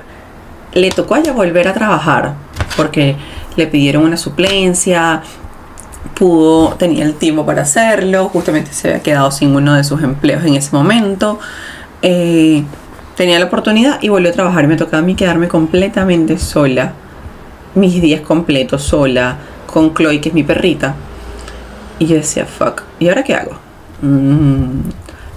le 0.75 0.91
tocó 0.91 1.17
allá 1.17 1.33
volver 1.33 1.67
a 1.67 1.73
trabajar 1.73 2.35
porque 2.77 3.17
le 3.57 3.67
pidieron 3.67 4.05
una 4.05 4.17
suplencia, 4.17 5.21
pudo, 6.15 6.75
tenía 6.75 7.05
el 7.05 7.15
tiempo 7.15 7.45
para 7.45 7.63
hacerlo, 7.63 8.29
justamente 8.29 8.73
se 8.73 8.87
había 8.87 9.03
quedado 9.03 9.33
sin 9.33 9.57
uno 9.57 9.75
de 9.75 9.83
sus 9.83 10.01
empleos 10.01 10.45
en 10.45 10.55
ese 10.55 10.71
momento. 10.77 11.41
Eh, 12.03 12.63
tenía 13.17 13.39
la 13.39 13.47
oportunidad 13.47 14.03
y 14.03 14.09
volvió 14.09 14.31
a 14.31 14.33
trabajar. 14.33 14.67
Me 14.67 14.77
tocaba 14.77 15.03
a 15.03 15.07
mí 15.07 15.15
quedarme 15.15 15.49
completamente 15.49 16.39
sola, 16.39 16.93
mis 17.75 18.01
días 18.01 18.21
completos 18.21 18.83
sola, 18.83 19.37
con 19.67 19.95
Chloe, 19.95 20.21
que 20.21 20.29
es 20.29 20.35
mi 20.35 20.43
perrita. 20.43 20.95
Y 21.99 22.07
yo 22.07 22.17
decía, 22.17 22.47
fuck, 22.47 22.83
¿y 22.99 23.09
ahora 23.09 23.23
qué 23.23 23.35
hago? 23.35 23.53
Mm. 24.03 24.91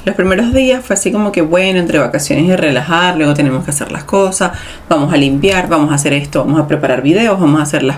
Los 0.06 0.16
primeros 0.16 0.54
días 0.54 0.86
fue 0.86 0.94
así 0.94 1.12
como 1.12 1.32
que 1.32 1.42
bueno, 1.42 1.80
entre 1.80 1.98
vacaciones 1.98 2.46
y 2.46 2.56
relajar, 2.56 3.18
luego 3.18 3.34
tenemos 3.34 3.66
que 3.66 3.72
hacer 3.72 3.92
las 3.92 4.04
cosas, 4.04 4.52
vamos 4.88 5.12
a 5.12 5.18
limpiar, 5.18 5.68
vamos 5.68 5.92
a 5.92 5.96
hacer 5.96 6.14
esto, 6.14 6.46
vamos 6.46 6.62
a 6.62 6.68
preparar 6.68 7.02
videos, 7.02 7.40
vamos 7.40 7.60
a 7.60 7.64
hacer 7.64 7.82
las 7.82 7.98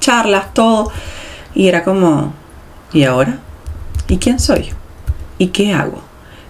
charlas, 0.00 0.54
todo. 0.54 0.90
Y 1.54 1.68
era 1.68 1.84
como, 1.84 2.32
¿y 2.94 3.04
ahora? 3.04 3.38
¿Y 4.08 4.16
quién 4.16 4.40
soy? 4.40 4.70
¿Y 5.36 5.48
qué 5.48 5.74
hago? 5.74 6.00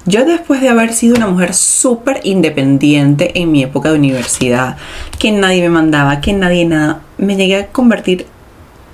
Yo 0.06 0.26
después 0.26 0.61
de 0.61 0.68
haber 0.68 0.92
sido 0.92 1.16
una 1.16 1.28
mujer 1.28 1.54
súper 1.54 2.20
independiente 2.25 3.40
en 3.40 3.50
mi 3.50 3.62
época 3.62 3.90
de 3.90 3.99
universidad, 3.99 4.76
que 5.18 5.32
nadie 5.32 5.62
me 5.62 5.70
mandaba, 5.70 6.20
que 6.20 6.34
nadie 6.34 6.66
nada, 6.66 7.00
me 7.16 7.37
llegué 7.37 7.56
a 7.56 7.66
convertir 7.68 8.26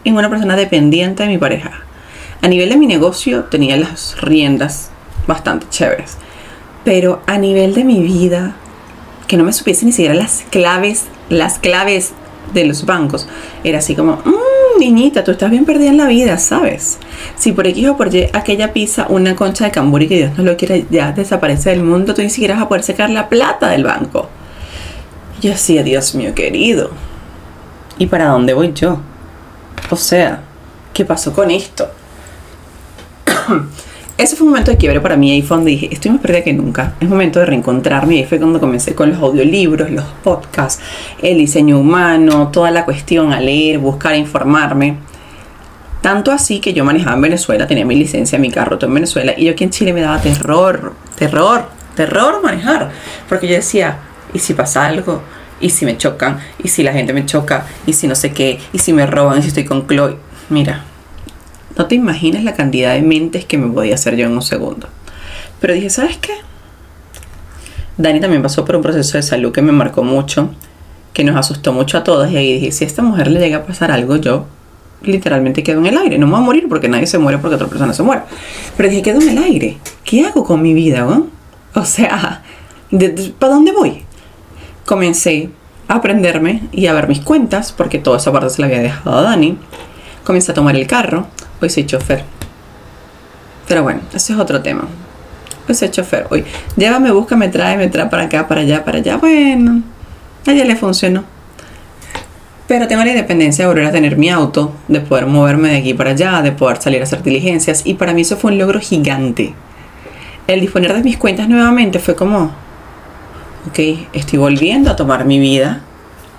en 0.05 0.15
una 0.15 0.31
persona 0.31 0.55
dependiente 0.55 1.25
de 1.25 1.29
mi 1.29 1.39
pareja. 1.39 1.73
A 2.43 2.49
nivel 2.49 2.69
de 2.69 2.77
mi 2.77 2.87
negocio 2.87 3.45
tenía 3.45 3.77
las 3.77 4.21
riendas 4.21 4.93
bastante 5.27 5.67
chéveres, 5.69 6.17
pero 6.85 7.23
a 7.27 7.39
nivel 7.39 7.75
de 7.75 7.83
mi 7.83 8.01
vida, 8.01 8.55
que 9.27 9.37
no 9.37 9.43
me 9.43 9.53
supiese 9.53 9.85
ni 9.87 9.93
siquiera 9.93 10.15
las 10.15 10.45
claves, 10.51 11.07
las 11.29 11.59
claves 11.59 12.13
de 12.55 12.67
los 12.67 12.87
bancos, 12.87 13.27
era 13.65 13.81
así 13.81 13.97
como, 13.97 14.23
mmm, 14.25 14.50
niñita, 14.81 15.23
tú 15.23 15.31
estás 15.31 15.51
bien 15.51 15.65
perdida 15.65 15.91
en 15.91 15.99
la 15.99 16.07
vida, 16.07 16.39
¿sabes? 16.39 16.99
Si 17.37 17.53
por 17.53 17.67
X 17.67 17.89
o 17.89 17.97
por 17.97 18.13
Y 18.13 18.29
aquella 18.33 18.73
pizza, 18.73 19.07
una 19.09 19.37
concha 19.37 19.67
de 19.67 19.71
cambur 19.71 20.03
y 20.03 20.09
que 20.09 20.17
Dios 20.17 20.37
no 20.37 20.43
lo 20.43 20.57
quiera, 20.57 20.77
ya 20.91 21.13
desaparece 21.13 21.71
del 21.71 21.85
mundo, 21.85 22.15
tú 22.15 22.23
ni 22.23 22.31
siquiera 22.31 22.55
vas 22.55 22.65
a 22.65 22.69
poder 22.69 22.83
sacar 22.83 23.11
la 23.11 23.29
plata 23.29 23.69
del 23.69 23.85
banco. 23.85 24.29
Yo 25.41 25.51
decía, 25.51 25.83
Dios 25.83 26.15
mío 26.15 26.35
querido, 26.35 26.91
¿y 27.99 28.07
para 28.07 28.27
dónde 28.27 28.55
voy 28.55 28.73
yo? 28.75 29.01
O 29.91 29.97
sea, 29.97 30.43
¿qué 30.93 31.05
pasó 31.05 31.33
con 31.33 31.51
esto? 31.51 31.89
ese 34.23 34.37
fue 34.37 34.45
un 34.45 34.51
momento 34.51 34.71
de 34.71 34.77
quiebre 34.77 35.01
para 35.01 35.17
mí. 35.17 35.31
Ahí 35.31 35.43
fue 35.43 35.57
donde 35.57 35.71
dije, 35.71 35.89
estoy 35.91 36.11
más 36.11 36.21
perdida 36.21 36.43
que 36.43 36.53
nunca. 36.53 36.95
Es 37.01 37.09
momento 37.09 37.41
de 37.41 37.47
reencontrarme. 37.47 38.17
Y 38.17 38.19
ahí 38.19 38.25
fue 38.25 38.39
cuando 38.39 38.61
comencé 38.61 38.95
con 38.95 39.11
los 39.11 39.19
audiolibros, 39.19 39.91
los 39.91 40.05
podcasts, 40.23 40.83
el 41.23 41.39
diseño 41.39 41.79
humano, 41.79 42.49
toda 42.49 42.71
la 42.71 42.85
cuestión 42.85 43.33
a 43.33 43.41
leer, 43.41 43.79
buscar, 43.79 44.15
informarme. 44.15 44.99
Tanto 46.03 46.33
así 46.33 46.61
que 46.61 46.73
yo 46.73 46.85
manejaba 46.85 47.17
en 47.17 47.23
Venezuela, 47.23 47.67
tenía 47.67 47.85
mi 47.85 47.95
licencia, 47.95 48.39
mi 48.39 48.51
carro, 48.51 48.79
todo 48.79 48.89
en 48.89 48.95
Venezuela. 48.95 49.33
Y 49.37 49.47
yo 49.47 49.53
aquí 49.53 49.65
en 49.65 49.71
Chile 49.71 49.93
me 49.93 50.03
daba 50.03 50.21
terror, 50.21 50.95
terror, 51.17 51.69
terror 51.95 52.43
manejar. 52.43 52.91
Porque 53.29 53.49
yo 53.49 53.55
decía, 53.55 53.99
¿y 54.35 54.39
si 54.39 54.55
pasa 54.55 54.87
algo? 54.87 55.23
¿Y 55.61 55.71
si 55.71 55.85
me 55.85 55.97
chocan? 55.97 56.41
¿Y 56.63 56.69
si 56.69 56.83
la 56.83 56.93
gente 56.93 57.13
me 57.13 57.25
choca? 57.27 57.67
¿Y 57.87 57.93
si 57.93 58.07
no 58.07 58.15
sé 58.15 58.33
qué? 58.33 58.59
¿Y 58.73 58.79
si 58.79 58.93
me 58.93 59.07
roban? 59.07 59.39
¿Y 59.39 59.43
si 59.43 59.49
estoy 59.49 59.65
con 59.65 59.87
Chloe? 59.87 60.17
Mira, 60.49 60.85
no 61.77 61.87
te 61.87 61.95
imaginas 61.95 62.45
la 62.45 62.55
cantidad 62.55 62.95
de 62.95 63.03
mentes 63.03 63.45
que 63.45 63.59
me 63.59 63.73
podía 63.73 63.95
hacer 63.95 64.17
yo 64.17 64.27
en 64.27 64.33
un 64.33 64.43
segundo. 64.43 64.89
Pero 65.61 65.75
dije, 65.75 65.91
¿sabes 65.91 66.17
qué? 66.17 66.33
Dani 67.97 68.21
también 68.21 68.43
pasó 68.43 68.65
por 68.65 68.77
un 68.77 68.83
proceso 68.83 69.19
de 69.19 69.23
salud 69.23 69.53
que 69.53 69.63
me 69.63 69.73
marcó 69.73 70.03
mucho, 70.03 70.51
que 71.13 71.23
nos 71.23 71.37
asustó 71.37 71.73
mucho 71.73 71.99
a 71.99 72.05
todas. 72.05 72.31
Y 72.33 72.37
ahí 72.37 72.55
dije, 72.55 72.73
si 72.73 72.85
a 72.85 72.87
esta 72.87 73.03
mujer 73.03 73.29
le 73.29 73.41
llega 73.41 73.59
a 73.59 73.65
pasar 73.65 73.91
algo, 73.91 74.17
yo 74.17 74.47
literalmente 75.03 75.63
quedo 75.63 75.81
en 75.81 75.87
el 75.87 75.99
aire. 75.99 76.19
No 76.19 76.27
me 76.27 76.33
voy 76.33 76.41
a 76.41 76.45
morir 76.45 76.67
porque 76.69 76.89
nadie 76.89 77.07
se 77.07 77.19
muere 77.19 77.39
porque 77.39 77.57
otra 77.57 77.67
persona 77.67 77.93
se 77.93 78.03
muere. 78.03 78.23
Pero 78.77 78.89
dije, 78.89 79.03
quedo 79.03 79.21
en 79.21 79.29
el 79.31 79.39
aire. 79.39 79.79
¿Qué 80.05 80.25
hago 80.27 80.45
con 80.45 80.63
mi 80.63 80.73
vida? 80.73 81.07
O 81.75 81.85
sea, 81.85 82.43
¿para 83.39 83.53
dónde 83.53 83.73
voy? 83.73 84.05
Comencé 84.87 85.51
a 85.89 85.97
aprenderme 85.97 86.63
y 86.73 86.87
a 86.87 86.93
ver 86.95 87.07
mis 87.07 87.21
cuentas, 87.21 87.73
porque 87.73 87.99
toda 87.99 88.17
esa 88.17 88.33
parte 88.33 88.51
se 88.51 88.61
la 88.61 88.67
había 88.67 88.81
dejado 88.81 89.19
a 89.19 89.23
Dani. 89.23 89.59
Comencé 90.25 90.53
a 90.53 90.55
tomar 90.55 90.77
el 90.77 90.87
carro, 90.87 91.27
Hoy 91.61 91.71
soy 91.71 91.87
chofer. 91.87 92.25
Pero 93.69 93.83
bueno, 93.83 94.01
ese 94.15 94.33
es 94.33 94.39
otro 94.39 94.63
tema. 94.63 94.89
Hoy 95.69 95.75
soy 95.75 95.91
chofer. 95.91 96.27
Hoy, 96.31 96.45
llévame, 96.77 97.11
busca, 97.13 97.37
me 97.37 97.49
trae, 97.49 97.77
me 97.77 97.89
trae 97.89 98.07
para 98.07 98.25
acá, 98.25 98.49
para 98.49 98.63
allá, 98.63 98.85
para 98.85 98.99
allá. 98.99 99.17
Bueno, 99.17 99.83
a 100.47 100.51
le 100.53 100.77
funcionó. 100.77 101.25
Pero 102.67 102.87
tengo 102.87 103.03
la 103.03 103.11
independencia 103.11 103.65
de 103.65 103.69
volver 103.69 103.87
a 103.87 103.93
tener 103.93 104.17
mi 104.17 104.31
auto, 104.31 104.73
de 104.89 105.01
poder 105.01 105.27
moverme 105.27 105.71
de 105.71 105.79
aquí 105.79 105.93
para 105.93 106.11
allá, 106.11 106.41
de 106.41 106.53
poder 106.53 106.81
salir 106.81 107.01
a 107.01 107.05
hacer 107.05 107.23
diligencias. 107.23 107.83
Y 107.85 107.95
para 107.95 108.15
mí 108.15 108.23
eso 108.23 108.37
fue 108.37 108.53
un 108.53 108.59
logro 108.59 108.81
gigante. 108.81 109.55
El 110.47 110.61
disponer 110.61 110.95
de 110.95 111.03
mis 111.03 111.17
cuentas 111.17 111.49
nuevamente 111.49 111.99
fue 111.99 112.15
como, 112.15 112.53
ok, 113.69 113.79
estoy 114.13 114.39
volviendo 114.39 114.91
a 114.91 114.97
tomar 114.97 115.25
mi 115.25 115.39
vida, 115.39 115.83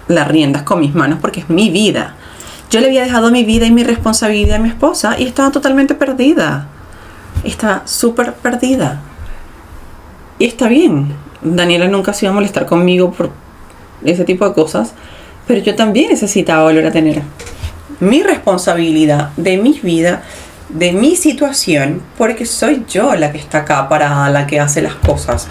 las 0.08 0.28
riendas 0.28 0.64
con 0.64 0.80
mis 0.80 0.94
manos 0.96 1.20
porque 1.22 1.42
es 1.42 1.50
mi 1.50 1.70
vida. 1.70 2.16
Yo 2.72 2.80
le 2.80 2.88
había 2.88 3.04
dejado 3.04 3.32
mi 3.32 3.44
vida 3.44 3.66
y 3.66 3.72
mi 3.72 3.84
responsabilidad 3.84 4.56
a 4.56 4.60
mi 4.60 4.70
esposa 4.70 5.20
y 5.20 5.28
estaba 5.28 5.52
totalmente 5.52 5.94
perdida. 5.94 6.70
Estaba 7.44 7.82
súper 7.86 8.34
perdida. 8.36 9.02
Y 10.40 10.46
está 10.46 10.70
bien. 10.70 11.14
Daniela 11.42 11.90
nunca 11.90 12.14
se 12.14 12.26
iba 12.26 12.32
a 12.32 12.36
molestar 12.36 12.66
conmigo 12.66 13.12
por 13.12 13.30
ese 14.06 14.24
tipo 14.24 14.48
de 14.48 14.56
cosas. 14.56 14.94
Pero 15.48 15.62
yo 15.62 15.76
también 15.76 16.12
necesitaba 16.12 16.64
volver 16.64 16.86
a 16.86 16.92
tener 16.94 17.22
mi 18.00 18.24
responsabilidad 18.24 19.32
de 19.36 19.58
mi 19.58 19.78
vida, 19.84 20.24
de 20.70 20.94
mi 20.94 21.18
situación, 21.18 22.02
porque 22.18 22.46
soy 22.46 22.86
yo 22.88 23.16
la 23.16 23.34
que 23.34 23.38
está 23.38 23.60
acá 23.60 23.90
parada, 23.90 24.30
la 24.30 24.48
que 24.48 24.62
hace 24.62 24.82
las 24.82 24.96
cosas. 24.96 25.50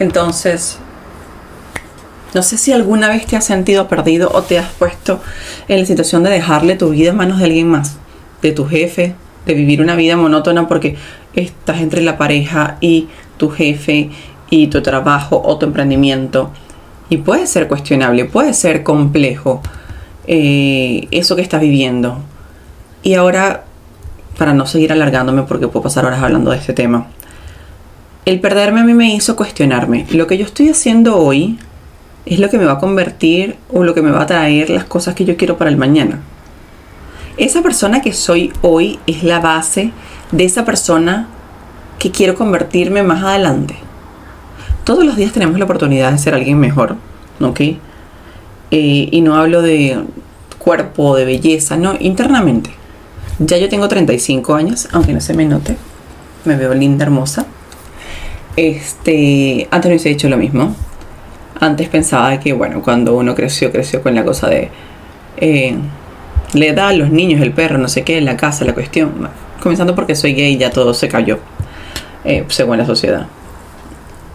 Entonces, 0.00 0.78
no 2.34 2.42
sé 2.42 2.56
si 2.56 2.72
alguna 2.72 3.08
vez 3.08 3.26
te 3.26 3.36
has 3.36 3.44
sentido 3.44 3.88
perdido 3.88 4.30
o 4.32 4.42
te 4.42 4.58
has 4.58 4.70
puesto 4.70 5.20
en 5.68 5.80
la 5.80 5.86
situación 5.86 6.22
de 6.22 6.30
dejarle 6.30 6.76
tu 6.76 6.90
vida 6.90 7.10
en 7.10 7.16
manos 7.16 7.38
de 7.38 7.44
alguien 7.44 7.68
más, 7.68 7.96
de 8.40 8.52
tu 8.52 8.66
jefe, 8.66 9.14
de 9.44 9.54
vivir 9.54 9.82
una 9.82 9.96
vida 9.96 10.16
monótona 10.16 10.66
porque 10.66 10.96
estás 11.34 11.80
entre 11.80 12.00
la 12.02 12.16
pareja 12.16 12.78
y 12.80 13.08
tu 13.36 13.50
jefe 13.50 14.10
y 14.48 14.68
tu 14.68 14.82
trabajo 14.82 15.42
o 15.44 15.58
tu 15.58 15.66
emprendimiento. 15.66 16.50
Y 17.10 17.18
puede 17.18 17.46
ser 17.46 17.68
cuestionable, 17.68 18.24
puede 18.24 18.54
ser 18.54 18.82
complejo 18.82 19.60
eh, 20.26 21.08
eso 21.10 21.36
que 21.36 21.42
estás 21.42 21.60
viviendo. 21.60 22.18
Y 23.02 23.14
ahora, 23.14 23.64
para 24.38 24.54
no 24.54 24.66
seguir 24.66 24.92
alargándome 24.92 25.42
porque 25.42 25.68
puedo 25.68 25.82
pasar 25.82 26.06
horas 26.06 26.22
hablando 26.22 26.50
de 26.50 26.56
este 26.56 26.72
tema, 26.72 27.08
el 28.24 28.40
perderme 28.40 28.80
a 28.80 28.84
mí 28.84 28.94
me 28.94 29.14
hizo 29.14 29.36
cuestionarme. 29.36 30.06
Lo 30.12 30.26
que 30.26 30.38
yo 30.38 30.46
estoy 30.46 30.70
haciendo 30.70 31.16
hoy 31.16 31.58
es 32.26 32.38
lo 32.38 32.48
que 32.50 32.58
me 32.58 32.64
va 32.64 32.72
a 32.72 32.78
convertir 32.78 33.56
o 33.72 33.84
lo 33.84 33.94
que 33.94 34.02
me 34.02 34.10
va 34.10 34.22
a 34.22 34.26
traer 34.26 34.70
las 34.70 34.84
cosas 34.84 35.14
que 35.14 35.24
yo 35.24 35.36
quiero 35.36 35.56
para 35.56 35.70
el 35.70 35.76
mañana. 35.76 36.20
Esa 37.36 37.62
persona 37.62 38.02
que 38.02 38.12
soy 38.12 38.52
hoy 38.62 38.98
es 39.06 39.24
la 39.24 39.40
base 39.40 39.90
de 40.30 40.44
esa 40.44 40.64
persona 40.64 41.28
que 41.98 42.10
quiero 42.10 42.34
convertirme 42.34 43.02
más 43.02 43.22
adelante. 43.22 43.76
Todos 44.84 45.04
los 45.04 45.16
días 45.16 45.32
tenemos 45.32 45.58
la 45.58 45.64
oportunidad 45.64 46.12
de 46.12 46.18
ser 46.18 46.34
alguien 46.34 46.58
mejor, 46.58 46.96
¿ok? 47.40 47.60
Eh, 47.60 47.78
y 48.70 49.20
no 49.20 49.36
hablo 49.36 49.62
de 49.62 50.02
cuerpo, 50.58 51.16
de 51.16 51.24
belleza, 51.24 51.76
no, 51.76 51.94
internamente. 51.98 52.70
Ya 53.38 53.56
yo 53.56 53.68
tengo 53.68 53.88
35 53.88 54.54
años, 54.54 54.88
aunque 54.92 55.12
no 55.12 55.20
se 55.20 55.34
me 55.34 55.44
note. 55.44 55.76
Me 56.44 56.56
veo 56.56 56.74
linda, 56.74 57.04
hermosa. 57.04 57.46
Este, 58.56 59.68
antes 59.70 59.88
no 59.88 59.92
hubiese 59.92 60.08
dicho 60.08 60.28
lo 60.28 60.36
mismo. 60.36 60.74
Antes 61.62 61.88
pensaba 61.88 62.40
que, 62.40 62.52
bueno, 62.52 62.82
cuando 62.82 63.16
uno 63.16 63.36
creció, 63.36 63.70
creció 63.70 64.02
con 64.02 64.16
la 64.16 64.24
cosa 64.24 64.48
de 64.48 64.68
eh, 65.36 65.76
le 66.54 66.68
edad 66.70 66.88
a 66.88 66.92
los 66.92 67.10
niños, 67.10 67.40
el 67.40 67.52
perro, 67.52 67.78
no 67.78 67.86
sé 67.86 68.02
qué, 68.02 68.20
la 68.20 68.36
casa, 68.36 68.64
la 68.64 68.74
cuestión. 68.74 69.28
Comenzando 69.62 69.94
porque 69.94 70.16
soy 70.16 70.34
gay, 70.34 70.58
ya 70.58 70.72
todo 70.72 70.92
se 70.92 71.06
cayó, 71.06 71.38
eh, 72.24 72.44
según 72.48 72.78
la 72.78 72.84
sociedad. 72.84 73.28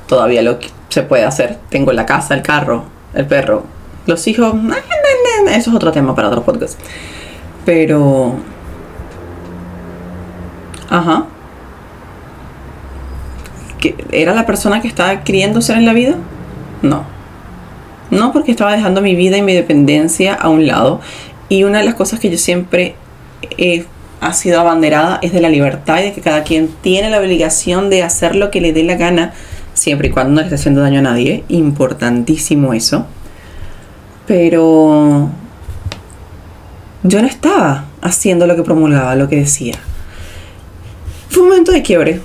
Todavía 0.08 0.42
lo 0.42 0.58
que 0.58 0.70
se 0.88 1.04
puede 1.04 1.26
hacer. 1.26 1.58
Tengo 1.68 1.92
la 1.92 2.06
casa, 2.06 2.34
el 2.34 2.44
carro, 2.44 2.86
el 3.14 3.26
perro, 3.26 3.66
los 4.06 4.26
hijos. 4.26 4.54
Eso 5.50 5.70
es 5.70 5.76
otro 5.76 5.92
tema 5.92 6.16
para 6.16 6.30
otro 6.30 6.44
podcast. 6.44 6.80
Pero. 7.66 8.36
Ajá. 10.90 11.26
¿Era 14.14 14.34
la 14.34 14.46
persona 14.46 14.82
que 14.82 14.88
estaba 14.88 15.26
queriendo 15.26 15.62
ser 15.62 15.76
en 15.76 15.86
la 15.86 15.92
vida? 15.92 16.16
No. 16.82 17.17
No 18.12 18.32
porque 18.32 18.52
estaba 18.52 18.72
dejando 18.72 19.02
mi 19.02 19.16
vida 19.16 19.38
y 19.38 19.42
mi 19.42 19.54
dependencia 19.54 20.34
a 20.34 20.50
un 20.50 20.68
lado. 20.68 21.02
Y 21.50 21.64
una 21.64 21.80
de 21.80 21.86
las 21.86 21.96
cosas 21.96 22.20
que 22.20 22.30
yo 22.30 22.38
siempre 22.38 22.96
he 23.58 23.86
ha 24.20 24.34
sido 24.34 24.60
abanderada 24.60 25.20
es 25.22 25.32
de 25.32 25.42
la 25.42 25.50
libertad 25.50 26.00
y 26.00 26.04
de 26.04 26.14
que 26.14 26.22
cada 26.22 26.44
quien 26.44 26.70
tiene 26.82 27.10
la 27.10 27.20
obligación 27.20 27.90
de 27.90 28.04
hacer 28.04 28.36
lo 28.36 28.50
que 28.50 28.62
le 28.62 28.74
dé 28.74 28.84
la 28.84 28.96
gana, 28.96 29.34
siempre 29.74 30.08
y 30.08 30.12
cuando 30.12 30.32
no 30.32 30.38
le 30.38 30.46
esté 30.46 30.56
haciendo 30.56 30.82
daño 30.82 31.00
a 31.00 31.04
nadie. 31.04 31.44
Importantísimo 31.50 32.74
eso. 32.74 33.06
Pero 34.26 35.30
yo 37.04 37.22
no 37.22 37.28
estaba 37.28 37.86
haciendo 38.02 38.48
lo 38.48 38.56
que 38.56 38.64
promulgaba, 38.64 39.16
lo 39.16 39.30
que 39.30 39.38
decía. 39.38 39.76
Fue 41.30 41.44
un 41.44 41.50
momento 41.50 41.72
de 41.72 41.84
quiebre. 41.84 42.22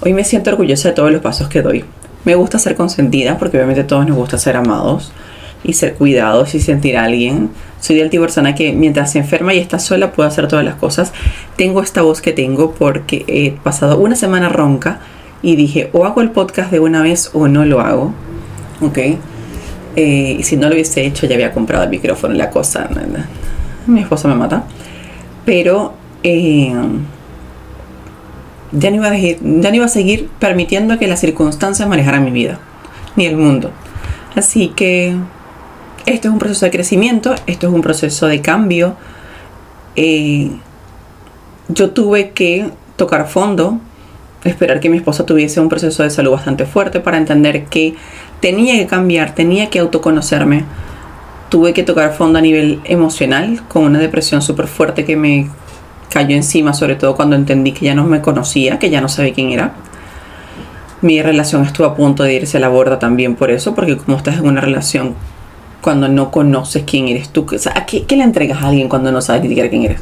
Hoy 0.00 0.12
me 0.12 0.24
siento 0.24 0.50
orgullosa 0.50 0.88
de 0.88 0.94
todos 0.94 1.12
los 1.12 1.22
pasos 1.22 1.48
que 1.48 1.62
doy. 1.62 1.84
Me 2.24 2.34
gusta 2.34 2.58
ser 2.58 2.74
consentida, 2.74 3.38
porque 3.38 3.56
obviamente 3.56 3.84
todos 3.84 4.06
nos 4.06 4.16
gusta 4.16 4.36
ser 4.36 4.56
amados 4.56 5.12
y 5.64 5.72
ser 5.74 5.94
cuidados 5.94 6.54
y 6.54 6.60
sentir 6.60 6.96
a 6.96 7.04
alguien. 7.04 7.50
Soy 7.80 7.96
del 7.96 8.10
tipo 8.10 8.22
persona 8.22 8.54
que 8.54 8.72
mientras 8.72 9.12
se 9.12 9.18
enferma 9.18 9.54
y 9.54 9.58
está 9.58 9.78
sola 9.78 10.12
puedo 10.12 10.28
hacer 10.28 10.48
todas 10.48 10.64
las 10.64 10.76
cosas. 10.76 11.12
Tengo 11.56 11.82
esta 11.82 12.02
voz 12.02 12.20
que 12.20 12.32
tengo 12.32 12.72
porque 12.72 13.24
he 13.28 13.52
pasado 13.52 13.98
una 13.98 14.16
semana 14.16 14.48
ronca 14.48 15.00
y 15.42 15.56
dije 15.56 15.90
o 15.92 16.04
hago 16.04 16.20
el 16.20 16.30
podcast 16.30 16.70
de 16.70 16.80
una 16.80 17.02
vez 17.02 17.30
o 17.34 17.48
no 17.48 17.64
lo 17.64 17.80
hago. 17.80 18.12
¿Ok? 18.80 18.98
Eh, 19.96 20.40
si 20.42 20.56
no 20.56 20.68
lo 20.68 20.74
hubiese 20.74 21.04
hecho 21.04 21.26
ya 21.26 21.34
había 21.34 21.52
comprado 21.52 21.84
el 21.84 21.90
micrófono 21.90 22.34
y 22.34 22.38
la 22.38 22.50
cosa. 22.50 22.88
Mi 23.86 24.00
esposa 24.00 24.28
me 24.28 24.34
mata. 24.34 24.64
Pero... 25.44 25.94
Eh, 26.22 26.72
ya 28.72 28.90
no, 28.90 28.96
iba 28.96 29.08
a 29.08 29.16
ya 29.16 29.70
no 29.70 29.74
iba 29.74 29.84
a 29.84 29.88
seguir 29.88 30.28
permitiendo 30.38 30.98
que 30.98 31.06
las 31.06 31.20
circunstancias 31.20 31.88
manejaran 31.88 32.24
mi 32.24 32.30
vida, 32.30 32.58
ni 33.14 33.26
el 33.26 33.36
mundo. 33.36 33.70
Así 34.34 34.68
que 34.68 35.16
esto 36.06 36.28
es 36.28 36.32
un 36.32 36.38
proceso 36.38 36.64
de 36.64 36.70
crecimiento, 36.70 37.34
esto 37.46 37.66
es 37.66 37.72
un 37.72 37.82
proceso 37.82 38.26
de 38.28 38.40
cambio. 38.40 38.96
Eh, 39.96 40.50
yo 41.68 41.90
tuve 41.90 42.30
que 42.30 42.70
tocar 42.94 43.28
fondo, 43.28 43.80
esperar 44.44 44.78
que 44.78 44.88
mi 44.88 44.96
esposa 44.98 45.26
tuviese 45.26 45.60
un 45.60 45.68
proceso 45.68 46.04
de 46.04 46.10
salud 46.10 46.30
bastante 46.30 46.64
fuerte 46.64 47.00
para 47.00 47.18
entender 47.18 47.64
que 47.64 47.96
tenía 48.40 48.74
que 48.74 48.86
cambiar, 48.86 49.34
tenía 49.34 49.68
que 49.68 49.80
autoconocerme. 49.80 50.64
Tuve 51.48 51.72
que 51.72 51.82
tocar 51.82 52.12
fondo 52.14 52.38
a 52.38 52.42
nivel 52.42 52.80
emocional, 52.84 53.62
con 53.68 53.84
una 53.84 53.98
depresión 53.98 54.42
súper 54.42 54.68
fuerte 54.68 55.04
que 55.04 55.16
me 55.16 55.48
cayó 56.08 56.36
encima, 56.36 56.72
sobre 56.72 56.94
todo 56.94 57.16
cuando 57.16 57.34
entendí 57.34 57.72
que 57.72 57.84
ya 57.84 57.94
no 57.94 58.04
me 58.04 58.20
conocía, 58.20 58.78
que 58.78 58.90
ya 58.90 59.00
no 59.00 59.08
sabía 59.08 59.34
quién 59.34 59.50
era. 59.50 59.74
Mi 61.02 61.20
relación 61.20 61.64
estuvo 61.64 61.86
a 61.86 61.94
punto 61.94 62.22
de 62.22 62.34
irse 62.34 62.56
a 62.56 62.60
la 62.60 62.68
borda 62.68 62.98
también 62.98 63.34
por 63.34 63.50
eso, 63.50 63.74
porque 63.74 63.96
como 63.96 64.16
estás 64.16 64.36
en 64.36 64.46
una 64.46 64.60
relación 64.60 65.14
cuando 65.80 66.08
no 66.08 66.30
conoces 66.30 66.84
quién 66.84 67.08
eres 67.08 67.28
tú, 67.28 67.46
o 67.52 67.58
sea, 67.58 67.86
¿qué, 67.86 68.04
le 68.16 68.24
entregas 68.24 68.62
a 68.62 68.68
alguien 68.68 68.88
cuando 68.88 69.12
no 69.12 69.20
sabes 69.20 69.42
ni 69.42 69.48
siquiera 69.48 69.70
quién 69.70 69.84
eres? 69.84 70.00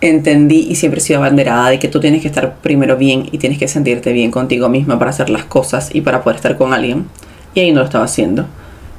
Entendí 0.00 0.66
y 0.68 0.74
siempre 0.74 0.98
he 0.98 1.02
sido 1.02 1.20
abanderada 1.20 1.68
de 1.70 1.78
que 1.78 1.86
tú 1.86 2.00
tienes 2.00 2.22
que 2.22 2.28
estar 2.28 2.56
primero 2.56 2.96
bien 2.96 3.28
y 3.30 3.38
tienes 3.38 3.58
que 3.58 3.68
sentirte 3.68 4.12
bien 4.12 4.32
contigo 4.32 4.68
misma 4.68 4.98
para 4.98 5.12
hacer 5.12 5.30
las 5.30 5.44
cosas 5.44 5.94
y 5.94 6.00
para 6.00 6.22
poder 6.22 6.36
estar 6.36 6.56
con 6.56 6.74
alguien. 6.74 7.06
Y 7.54 7.60
ahí 7.60 7.70
no 7.70 7.80
lo 7.80 7.84
estaba 7.84 8.04
haciendo. 8.04 8.46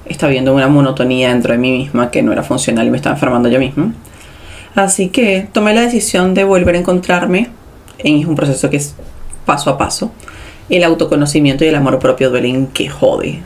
Estaba 0.05 0.31
viendo 0.31 0.53
una 0.53 0.69
monotonía 0.69 1.29
dentro 1.29 1.51
de 1.51 1.57
mí 1.57 1.71
misma 1.71 2.09
que 2.09 2.21
no 2.21 2.31
era 2.31 2.43
funcional 2.43 2.87
y 2.87 2.89
me 2.89 2.97
estaba 2.97 3.15
enfermando 3.15 3.49
yo 3.49 3.59
misma. 3.59 3.93
Así 4.75 5.09
que 5.09 5.47
tomé 5.51 5.73
la 5.73 5.81
decisión 5.81 6.33
de 6.33 6.45
volver 6.45 6.75
a 6.75 6.79
encontrarme. 6.79 7.49
En 7.99 8.25
un 8.27 8.35
proceso 8.35 8.69
que 8.69 8.77
es 8.77 8.95
paso 9.45 9.69
a 9.69 9.77
paso. 9.77 10.11
El 10.69 10.85
autoconocimiento 10.85 11.65
y 11.65 11.67
el 11.67 11.75
amor 11.75 11.99
propio 11.99 12.29
duelen 12.29 12.67
que 12.67 12.87
jode. 12.87 13.41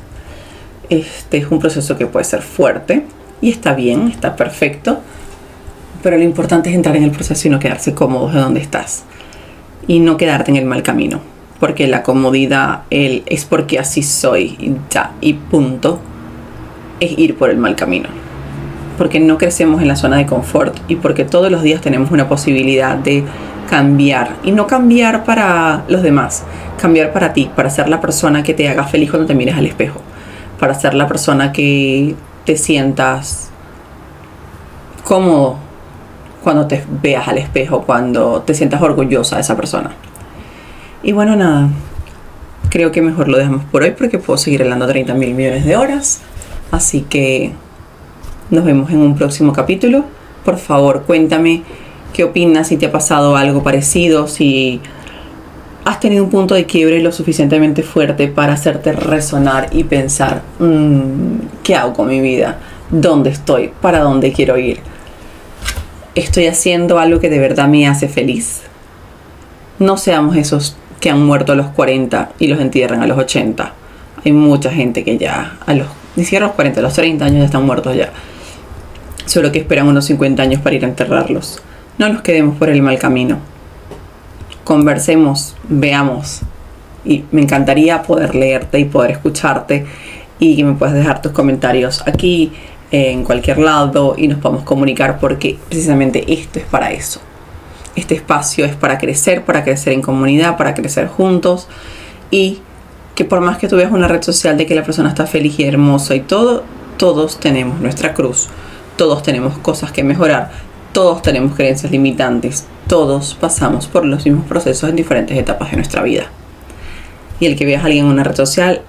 Este 0.90 1.38
es 1.38 1.52
un 1.52 1.60
proceso 1.60 1.98
que 1.98 2.06
puede 2.06 2.26
ser 2.26 2.42
fuerte 2.42 3.04
y 3.42 3.50
está 3.50 3.74
bien, 3.74 4.08
está 4.08 4.36
perfecto. 4.36 5.00
Pero 6.04 6.18
lo 6.18 6.24
importante 6.24 6.70
es 6.70 6.76
entrar 6.76 6.96
en 6.96 7.04
el 7.04 7.12
proceso 7.12 7.48
y 7.48 7.52
no 7.52 7.60
quedarse 7.60 7.94
cómodo 7.94 8.30
de 8.30 8.40
donde 8.40 8.62
estás. 8.62 9.04
Y 9.88 10.00
no 10.00 10.18
quedarte 10.18 10.52
en 10.52 10.58
el 10.58 10.66
mal 10.66 10.84
camino. 10.84 11.20
Porque 11.60 11.88
la 11.88 12.04
comodidad 12.04 12.84
es 12.90 13.46
porque 13.46 13.80
así 13.80 14.04
soy 14.04 14.78
ya, 14.92 15.14
y 15.22 15.34
punto, 15.34 16.00
es 17.00 17.18
ir 17.18 17.36
por 17.36 17.50
el 17.50 17.58
mal 17.58 17.76
camino 17.76 18.10
porque 18.98 19.20
no 19.20 19.38
crecemos 19.38 19.82
en 19.82 19.88
la 19.88 19.96
zona 19.96 20.18
de 20.18 20.26
confort 20.26 20.76
y 20.88 20.96
porque 20.96 21.24
todos 21.24 21.52
los 21.52 21.62
días 21.62 21.82
tenemos 21.82 22.12
una 22.12 22.28
posibilidad 22.28 22.96
de 22.96 23.24
cambiar 23.70 24.36
y 24.44 24.52
no 24.52 24.68
cambiar 24.68 25.24
para 25.24 25.84
los 25.88 26.02
demás, 26.02 26.44
cambiar 26.82 27.14
para 27.14 27.34
ti, 27.34 27.50
para 27.56 27.70
ser 27.70 27.90
la 27.90 28.02
persona 28.02 28.44
que 28.44 28.54
te 28.54 28.68
haga 28.68 28.84
feliz 28.86 29.12
cuando 29.12 29.28
te 29.28 29.36
mires 29.36 29.56
al 29.56 29.66
espejo, 29.66 30.02
para 30.60 30.74
ser 30.74 30.94
la 30.94 31.08
persona 31.08 31.52
que 31.52 32.16
te 32.46 32.58
sientas 32.58 33.50
cómodo 35.04 35.58
cuando 36.44 36.68
te 36.68 36.84
veas 37.02 37.28
al 37.28 37.38
espejo, 37.38 37.84
cuando 37.84 38.42
te 38.42 38.54
sientas 38.54 38.82
orgullosa 38.82 39.36
de 39.36 39.42
esa 39.42 39.56
persona. 39.56 39.92
Y 41.04 41.12
bueno, 41.12 41.36
nada, 41.36 41.70
creo 42.70 42.92
que 42.92 43.02
mejor 43.02 43.28
lo 43.28 43.38
dejamos 43.38 43.64
por 43.66 43.84
hoy 43.84 43.92
porque 43.92 44.18
puedo 44.18 44.38
seguir 44.38 44.62
hablando 44.62 44.88
30 44.88 45.14
mil 45.14 45.34
millones 45.34 45.66
de 45.66 45.76
horas. 45.76 46.22
Así 46.72 47.02
que 47.02 47.52
nos 48.50 48.66
vemos 48.66 48.92
en 48.92 49.00
un 49.00 49.16
próximo 49.16 49.54
capítulo. 49.54 50.06
Por 50.44 50.58
favor, 50.58 51.04
cuéntame 51.04 51.64
qué 52.14 52.24
opinas, 52.24 52.70
si 52.70 52.78
te 52.78 52.88
ha 52.88 52.92
pasado 52.92 53.36
algo 53.36 53.64
parecido, 53.64 54.28
si 54.28 54.82
has 55.88 56.02
tenido 56.02 56.26
un 56.26 56.30
punto 56.30 56.54
de 56.54 56.66
quiebre 56.66 57.02
lo 57.02 57.14
suficientemente 57.14 57.82
fuerte 57.82 58.28
para 58.28 58.52
hacerte 58.52 58.92
resonar 58.92 59.70
y 59.72 59.86
pensar, 59.86 60.42
mm, 60.60 61.64
¿qué 61.64 61.76
hago 61.76 61.94
con 61.94 62.10
mi 62.10 62.20
vida? 62.20 62.58
¿Dónde 62.90 63.30
estoy? 63.30 63.72
¿Para 63.82 64.00
dónde 64.00 64.34
quiero 64.34 64.58
ir? 64.58 64.82
¿Estoy 66.14 66.48
haciendo 66.48 67.00
algo 67.00 67.22
que 67.22 67.30
de 67.30 67.40
verdad 67.40 67.70
me 67.70 67.88
hace 67.88 68.10
feliz? 68.10 68.64
No 69.80 69.96
seamos 69.96 70.36
esos 70.36 70.76
que 71.00 71.10
han 71.10 71.26
muerto 71.26 71.54
a 71.54 71.56
los 71.56 71.68
40 71.68 72.32
y 72.38 72.48
los 72.48 72.60
entierran 72.60 73.02
a 73.02 73.08
los 73.08 73.18
80. 73.18 73.72
Hay 74.26 74.32
mucha 74.34 74.70
gente 74.70 75.06
que 75.06 75.18
ya 75.18 75.58
a 75.66 75.74
los, 75.74 75.88
ni 76.18 76.26
siquiera 76.26 76.48
a 76.48 76.50
los 76.50 76.56
40, 76.58 76.82
a 76.82 76.84
los 76.84 76.94
30 76.96 77.24
años 77.24 77.40
ya 77.40 77.46
están 77.46 77.66
muertos 77.66 77.96
ya 77.96 78.12
solo 79.26 79.54
que 79.54 79.60
esperan 79.60 79.88
unos 79.88 80.04
50 80.04 80.44
años 80.44 80.62
para 80.62 80.76
ir 80.76 80.84
a 80.84 80.90
enterrarlos. 80.90 81.62
No 81.98 82.10
nos 82.10 82.24
quedemos 82.24 82.58
por 82.58 82.70
el 82.70 82.82
mal 82.82 83.00
camino. 83.00 83.40
Conversemos, 84.68 85.56
veamos. 85.70 86.42
Y 87.06 87.24
me 87.32 87.42
encantaría 87.42 88.04
poder 88.04 88.36
leerte 88.36 88.80
y 88.80 88.84
poder 88.84 89.12
escucharte 89.12 89.86
y 90.40 90.58
que 90.58 90.66
me 90.66 90.74
puedas 90.74 90.94
dejar 90.94 91.22
tus 91.22 91.32
comentarios 91.32 92.04
aquí, 92.06 92.52
en 92.92 93.24
cualquier 93.24 93.60
lado 93.60 94.16
y 94.18 94.28
nos 94.28 94.40
podamos 94.40 94.64
comunicar 94.64 95.20
porque 95.22 95.58
precisamente 95.70 96.34
esto 96.34 96.60
es 96.60 96.66
para 96.66 96.92
eso. 96.92 97.22
Este 97.96 98.16
espacio 98.16 98.66
es 98.66 98.76
para 98.76 98.98
crecer, 98.98 99.46
para 99.46 99.64
crecer 99.64 99.94
en 99.94 100.02
comunidad, 100.02 100.58
para 100.58 100.74
crecer 100.74 101.08
juntos 101.08 101.70
y 102.30 102.60
que 103.16 103.24
por 103.24 103.40
más 103.40 103.58
que 103.60 103.70
tú 103.70 103.78
veas 103.78 103.94
una 103.94 104.10
red 104.10 104.22
social 104.22 104.58
de 104.58 104.66
que 104.66 104.76
la 104.76 104.84
persona 104.84 105.08
está 105.08 105.26
feliz 105.28 105.58
y 105.60 105.64
hermosa 105.64 106.14
y 106.14 106.20
todo, 106.20 106.66
todos 106.98 107.40
tenemos 107.40 107.80
nuestra 107.80 108.14
cruz 108.14 108.50
todos 108.98 109.24
tenemos 109.24 109.58
cosas 109.60 109.92
que 109.92 110.04
mejorar, 110.04 110.52
todos 110.98 111.22
tenemos 111.22 111.54
creencias 111.54 111.92
limitantes, 111.92 112.66
todos 112.88 113.38
pasamos 113.40 113.86
por 113.86 114.04
los 114.04 114.26
mismos 114.26 114.48
procesos 114.48 114.90
en 114.90 114.96
diferentes 114.96 115.38
etapas 115.38 115.70
de 115.70 115.78
nuestra 115.78 116.02
vida. 116.02 116.24
Y 117.40 117.46
el 117.46 117.56
que 117.56 117.68
veas 117.68 117.84
a 117.84 117.86
alguien 117.86 118.06
en 118.06 118.12
una 118.12 118.24
red 118.24 118.36
social 118.36 118.82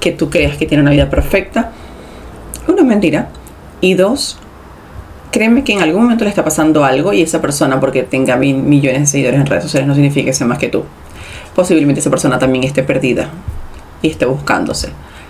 que 0.00 0.12
tú 0.12 0.30
creas 0.30 0.56
que 0.56 0.64
tiene 0.64 0.80
una 0.80 0.92
vida 0.92 1.10
perfecta, 1.10 1.72
una 2.66 2.80
es 2.80 2.86
mentira. 2.86 3.28
Y 3.82 3.92
dos, 3.92 4.38
créeme 5.30 5.62
que 5.62 5.74
en 5.74 5.82
algún 5.82 6.04
momento 6.04 6.24
le 6.24 6.30
está 6.30 6.42
pasando 6.42 6.86
algo 6.86 7.12
y 7.12 7.20
esa 7.20 7.42
persona, 7.42 7.78
porque 7.78 8.02
tenga 8.02 8.38
mil 8.38 8.56
millones 8.56 9.02
de 9.02 9.06
seguidores 9.08 9.40
en 9.40 9.44
redes 9.44 9.64
sociales, 9.64 9.86
no 9.86 9.94
significa 9.94 10.24
que 10.24 10.32
sea 10.32 10.46
más 10.46 10.56
que 10.56 10.68
tú. 10.68 10.84
Posiblemente 11.54 12.00
esa 12.00 12.08
persona 12.08 12.38
también 12.38 12.64
esté 12.64 12.82
perdida 12.82 13.28
y 14.00 14.08
esté 14.08 14.24
buscándose. 14.24 14.88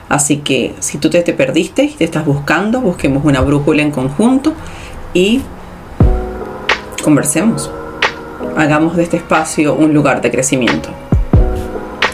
Así 0.08 0.36
que 0.36 0.76
si 0.78 0.98
tú 0.98 1.10
te, 1.10 1.20
te 1.22 1.32
perdiste 1.32 1.82
y 1.82 1.88
te 1.88 2.04
estás 2.04 2.24
buscando, 2.24 2.80
busquemos 2.80 3.24
una 3.24 3.40
brújula 3.40 3.82
en 3.82 3.90
conjunto 3.90 4.52
y 5.14 5.40
conversemos. 7.02 7.70
Hagamos 8.56 8.96
de 8.96 9.04
este 9.04 9.16
espacio 9.16 9.74
un 9.74 9.94
lugar 9.94 10.20
de 10.20 10.30
crecimiento. 10.30 10.90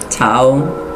Chao. 0.08 0.88